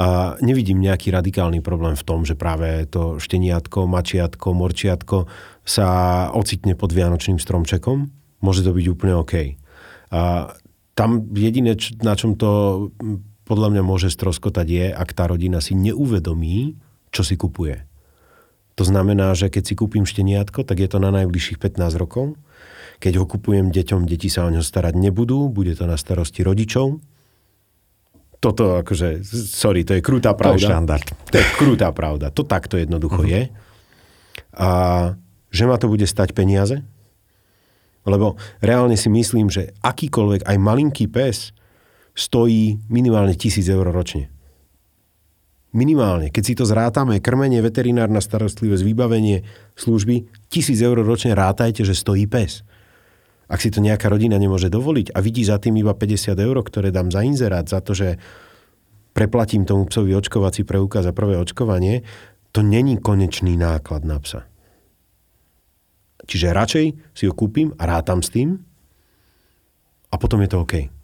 a 0.01 0.41
nevidím 0.41 0.81
nejaký 0.81 1.13
radikálny 1.13 1.61
problém 1.61 2.01
v 2.01 2.07
tom, 2.09 2.25
že 2.25 2.33
práve 2.33 2.89
to 2.89 3.21
šteniatko, 3.21 3.85
mačiatko, 3.85 4.57
morčiatko 4.57 5.29
sa 5.69 5.89
ocitne 6.33 6.73
pod 6.73 6.97
vianočným 6.97 7.37
stromčekom. 7.37 8.09
Môže 8.41 8.65
to 8.65 8.73
byť 8.73 8.87
úplne 8.89 9.15
OK. 9.21 9.61
A 10.17 10.53
tam 10.97 11.29
jediné, 11.37 11.77
na 12.01 12.17
čom 12.17 12.41
to 12.41 12.49
podľa 13.51 13.75
mňa 13.75 13.83
môže 13.83 14.15
stroskotať 14.15 14.67
je, 14.71 14.87
ak 14.95 15.11
tá 15.11 15.27
rodina 15.27 15.59
si 15.59 15.75
neuvedomí, 15.75 16.79
čo 17.11 17.27
si 17.27 17.35
kupuje. 17.35 17.83
To 18.79 18.87
znamená, 18.87 19.35
že 19.35 19.51
keď 19.51 19.63
si 19.67 19.75
kúpim 19.75 20.07
šteniatko, 20.07 20.63
tak 20.63 20.79
je 20.79 20.87
to 20.87 21.03
na 21.03 21.11
najbližších 21.11 21.59
15 21.59 21.99
rokov. 21.99 22.39
Keď 23.03 23.19
ho 23.19 23.27
kupujem 23.27 23.75
deťom, 23.75 24.07
deti 24.07 24.31
sa 24.31 24.47
o 24.47 24.53
neho 24.55 24.63
starať 24.63 24.95
nebudú, 24.95 25.51
bude 25.51 25.75
to 25.75 25.91
na 25.91 25.99
starosti 25.99 26.47
rodičov. 26.47 27.03
Toto 28.39 28.81
akože, 28.81 29.27
sorry, 29.27 29.83
to 29.83 29.99
je 29.99 30.01
krutá 30.01 30.33
pravda. 30.33 30.57
To 30.57 30.65
je 30.65 30.71
štandard. 30.71 31.07
To 31.11 31.37
je 31.37 31.47
krutá 31.59 31.89
pravda. 31.91 32.31
To 32.31 32.47
takto 32.47 32.79
jednoducho 32.79 33.27
uh-huh. 33.27 33.35
je. 33.35 33.43
A 34.57 34.71
že 35.51 35.67
ma 35.67 35.75
to 35.77 35.91
bude 35.91 36.07
stať 36.07 36.33
peniaze? 36.33 36.87
Lebo 38.07 38.39
reálne 38.65 38.97
si 38.97 39.13
myslím, 39.13 39.53
že 39.53 39.77
akýkoľvek, 39.83 40.47
aj 40.47 40.57
malinký 40.57 41.11
pes 41.11 41.53
stojí 42.21 42.85
minimálne 42.93 43.33
tisíc 43.33 43.65
eur 43.65 43.89
ročne. 43.89 44.29
Minimálne. 45.73 46.29
Keď 46.29 46.43
si 46.45 46.55
to 46.59 46.69
zrátame, 46.69 47.23
krmenie, 47.25 47.65
veterinárna 47.65 48.21
starostlivosť, 48.21 48.83
vybavenie 48.85 49.47
služby, 49.79 50.29
tisíc 50.53 50.83
eur 50.85 51.01
ročne 51.01 51.33
rátajte, 51.33 51.87
že 51.87 51.97
stojí 51.97 52.29
pes. 52.29 52.67
Ak 53.49 53.65
si 53.65 53.73
to 53.73 53.81
nejaká 53.81 54.13
rodina 54.13 54.37
nemôže 54.37 54.69
dovoliť 54.69 55.17
a 55.17 55.19
vidí 55.25 55.47
za 55.47 55.57
tým 55.63 55.81
iba 55.81 55.97
50 55.97 56.37
eur, 56.37 56.57
ktoré 56.61 56.93
dám 56.93 57.09
za 57.09 57.25
inzerát, 57.25 57.65
za 57.65 57.81
to, 57.81 57.97
že 57.97 58.21
preplatím 59.17 59.65
tomu 59.65 59.89
psovi 59.89 60.13
očkovací 60.15 60.67
preukaz 60.67 61.07
za 61.07 61.15
prvé 61.15 61.39
očkovanie, 61.39 62.03
to 62.51 62.67
není 62.67 62.99
konečný 62.99 63.55
náklad 63.55 64.03
na 64.03 64.19
psa. 64.19 64.47
Čiže 66.27 66.55
radšej 66.55 66.87
si 67.15 67.25
ho 67.27 67.35
kúpim 67.35 67.75
a 67.79 67.91
rátam 67.91 68.23
s 68.23 68.31
tým 68.31 68.59
a 70.11 70.15
potom 70.19 70.43
je 70.43 70.51
to 70.51 70.63
OK. 70.63 71.00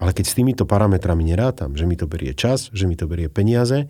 Ale 0.00 0.16
keď 0.16 0.24
s 0.24 0.36
týmito 0.36 0.64
parametrami 0.64 1.20
nerátam, 1.20 1.76
že 1.76 1.84
mi 1.84 1.94
to 1.94 2.08
berie 2.08 2.32
čas, 2.32 2.72
že 2.72 2.88
mi 2.88 2.96
to 2.96 3.04
berie 3.04 3.28
peniaze, 3.28 3.86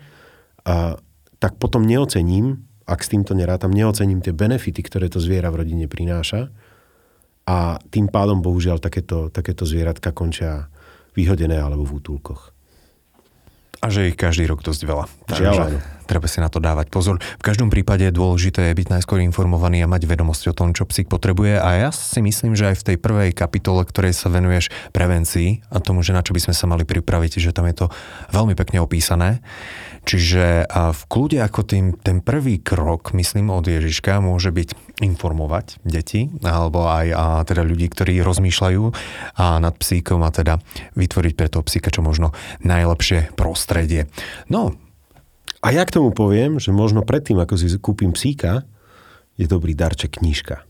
a, 0.67 0.99
tak 1.39 1.57
potom 1.57 1.87
neocením, 1.87 2.67
ak 2.85 3.01
s 3.07 3.15
týmto 3.15 3.33
nerátam, 3.39 3.71
neocením 3.71 4.19
tie 4.21 4.35
benefity, 4.35 4.83
ktoré 4.83 5.07
to 5.07 5.23
zviera 5.23 5.49
v 5.55 5.63
rodine 5.65 5.87
prináša 5.87 6.51
a 7.47 7.79
tým 7.89 8.11
pádom 8.11 8.43
bohužiaľ 8.43 8.83
takéto, 8.83 9.31
takéto 9.31 9.63
zvieratka 9.63 10.11
končia 10.11 10.69
vyhodené 11.15 11.59
alebo 11.63 11.87
v 11.87 12.03
útulkoch. 12.03 12.53
A 13.81 13.89
že 13.89 14.13
ich 14.13 14.17
každý 14.17 14.45
rok 14.45 14.61
dosť 14.61 14.83
veľa. 14.85 15.05
Takže 15.25 15.81
treba 16.11 16.27
si 16.27 16.43
na 16.43 16.51
to 16.51 16.59
dávať 16.59 16.91
pozor. 16.91 17.23
V 17.23 17.47
každom 17.47 17.71
prípade 17.71 18.03
je 18.03 18.11
dôležité 18.11 18.75
byť 18.75 18.99
najskôr 18.99 19.23
informovaný 19.23 19.87
a 19.87 19.91
mať 19.91 20.11
vedomosť 20.11 20.51
o 20.51 20.55
tom, 20.59 20.75
čo 20.75 20.83
psík 20.83 21.07
potrebuje. 21.07 21.63
A 21.63 21.87
ja 21.87 21.91
si 21.95 22.19
myslím, 22.19 22.59
že 22.59 22.75
aj 22.75 22.83
v 22.83 22.87
tej 22.93 22.97
prvej 22.99 23.31
kapitole, 23.31 23.87
ktorej 23.87 24.19
sa 24.19 24.27
venuješ 24.27 24.75
prevencii 24.91 25.63
a 25.71 25.79
tomu, 25.79 26.03
že 26.03 26.11
na 26.11 26.27
čo 26.27 26.35
by 26.35 26.43
sme 26.43 26.55
sa 26.59 26.67
mali 26.67 26.83
pripraviť, 26.83 27.39
že 27.39 27.55
tam 27.55 27.71
je 27.71 27.87
to 27.87 27.87
veľmi 28.35 28.59
pekne 28.59 28.83
opísané. 28.83 29.39
Čiže 30.01 30.65
v 30.73 31.03
kľude 31.13 31.39
ako 31.45 31.61
tým, 31.61 31.87
ten 32.01 32.25
prvý 32.25 32.57
krok, 32.57 33.13
myslím, 33.13 33.53
od 33.53 33.69
Ježiška 33.69 34.25
môže 34.25 34.49
byť 34.49 34.99
informovať 35.05 35.81
deti 35.85 36.33
alebo 36.41 36.89
aj 36.89 37.07
a 37.13 37.25
teda 37.45 37.63
ľudí, 37.65 37.89
ktorí 37.93 38.25
rozmýšľajú 38.25 38.85
a 39.37 39.61
nad 39.61 39.75
psíkom 39.77 40.25
a 40.25 40.33
teda 40.33 40.59
vytvoriť 40.97 41.33
pre 41.37 41.49
toho 41.53 41.65
psíka 41.65 41.93
čo 41.93 42.01
možno 42.01 42.33
najlepšie 42.65 43.37
prostredie. 43.37 44.09
No. 44.49 44.77
A 45.61 45.77
ja 45.77 45.85
k 45.85 45.93
tomu 45.93 46.17
poviem, 46.17 46.57
že 46.57 46.73
možno 46.73 47.05
predtým, 47.05 47.37
ako 47.37 47.61
si 47.61 47.69
kúpim 47.77 48.17
psíka, 48.17 48.65
je 49.37 49.45
dobrý 49.45 49.77
darček 49.77 50.21
knižka. 50.21 50.65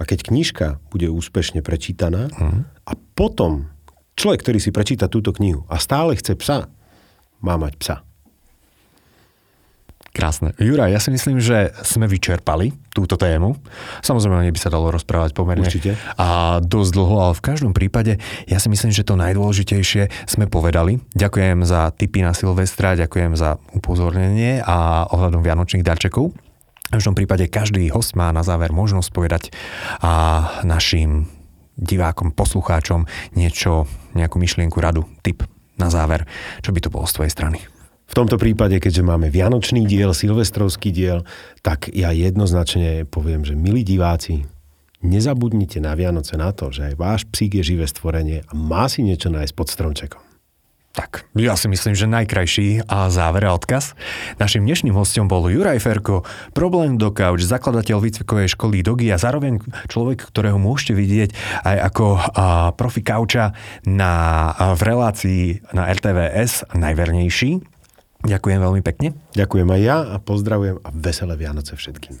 A 0.00 0.02
keď 0.08 0.32
knižka 0.32 0.66
bude 0.88 1.12
úspešne 1.12 1.60
prečítaná 1.60 2.32
uh-huh. 2.32 2.64
a 2.88 2.92
potom 3.14 3.68
človek, 4.16 4.40
ktorý 4.42 4.58
si 4.58 4.72
prečíta 4.72 5.06
túto 5.12 5.36
knihu 5.36 5.68
a 5.68 5.76
stále 5.76 6.16
chce 6.16 6.34
psa, 6.40 6.58
má 7.42 7.58
mať 7.58 7.74
psa. 7.76 7.96
Krásne. 10.12 10.52
Jura, 10.60 10.92
ja 10.92 11.00
si 11.00 11.08
myslím, 11.08 11.40
že 11.40 11.72
sme 11.88 12.04
vyčerpali 12.04 12.76
túto 12.92 13.16
tému. 13.16 13.56
Samozrejme, 14.04 14.44
by 14.44 14.60
sa 14.60 14.68
dalo 14.68 14.92
rozprávať 14.92 15.32
pomerne 15.32 15.64
Určite. 15.64 15.96
a 16.20 16.60
dosť 16.60 16.90
dlho, 16.92 17.16
ale 17.16 17.32
v 17.32 17.40
každom 17.48 17.72
prípade 17.72 18.20
ja 18.44 18.60
si 18.60 18.68
myslím, 18.68 18.92
že 18.92 19.08
to 19.08 19.16
najdôležitejšie 19.16 20.28
sme 20.28 20.52
povedali. 20.52 21.00
Ďakujem 21.16 21.64
za 21.64 21.96
tipy 21.96 22.20
na 22.20 22.36
Silvestra, 22.36 22.92
ďakujem 22.92 23.40
za 23.40 23.56
upozornenie 23.72 24.60
a 24.60 25.08
ohľadom 25.08 25.40
vianočných 25.40 25.80
darčekov. 25.80 26.36
V 26.36 26.90
každom 26.92 27.16
prípade 27.16 27.48
každý 27.48 27.88
host 27.88 28.12
má 28.12 28.28
na 28.36 28.44
záver 28.44 28.68
možnosť 28.68 29.08
povedať 29.16 29.42
a 30.04 30.44
našim 30.60 31.24
divákom, 31.80 32.36
poslucháčom 32.36 33.08
niečo, 33.32 33.88
nejakú 34.12 34.36
myšlienku, 34.36 34.76
radu, 34.76 35.08
tip 35.24 35.40
na 35.76 35.88
záver. 35.92 36.28
Čo 36.60 36.72
by 36.72 36.80
to 36.80 36.92
bolo 36.92 37.06
z 37.08 37.14
tvojej 37.20 37.32
strany? 37.32 37.58
V 38.12 38.14
tomto 38.18 38.36
prípade, 38.36 38.76
keďže 38.76 39.08
máme 39.08 39.32
vianočný 39.32 39.88
diel, 39.88 40.12
silvestrovský 40.12 40.92
diel, 40.92 41.24
tak 41.64 41.88
ja 41.96 42.12
jednoznačne 42.12 43.08
poviem, 43.08 43.40
že 43.40 43.56
milí 43.56 43.80
diváci, 43.80 44.44
nezabudnite 45.00 45.80
na 45.80 45.96
Vianoce 45.96 46.36
na 46.36 46.52
to, 46.52 46.68
že 46.68 46.92
aj 46.92 46.94
váš 47.00 47.20
psík 47.32 47.58
je 47.60 47.74
živé 47.74 47.88
stvorenie 47.88 48.44
a 48.46 48.52
má 48.52 48.84
si 48.86 49.00
niečo 49.00 49.32
nájsť 49.32 49.54
pod 49.56 49.68
stromčekom. 49.72 50.31
Tak, 50.92 51.24
ja 51.32 51.56
si 51.56 51.72
myslím, 51.72 51.96
že 51.96 52.04
najkrajší 52.04 52.84
a 52.84 53.08
záver 53.08 53.48
a 53.48 53.56
odkaz. 53.56 53.96
Našim 54.36 54.60
dnešným 54.60 54.92
hostom 54.92 55.24
bol 55.24 55.48
Juraj 55.48 55.80
Ferko, 55.80 56.20
problém 56.52 57.00
do 57.00 57.08
couch, 57.08 57.40
zakladateľ 57.40 57.96
výcvikovej 57.96 58.52
školy 58.52 58.84
Dogi 58.84 59.08
a 59.08 59.16
zároveň 59.16 59.64
človek, 59.88 60.28
ktorého 60.28 60.60
môžete 60.60 60.92
vidieť 60.92 61.30
aj 61.64 61.76
ako 61.88 62.06
a, 62.20 62.20
profi 62.76 63.00
kauča 63.00 63.56
na, 63.88 64.12
a, 64.52 64.76
v 64.76 64.82
relácii 64.84 65.44
na 65.72 65.88
RTVS 65.88 66.76
najvernejší. 66.76 67.64
Ďakujem 68.28 68.60
veľmi 68.60 68.84
pekne. 68.84 69.16
Ďakujem 69.32 69.68
aj 69.72 69.80
ja 69.80 69.96
a 70.04 70.20
pozdravujem 70.20 70.76
a 70.76 70.88
veselé 70.92 71.40
Vianoce 71.40 71.72
všetkým. 71.72 72.20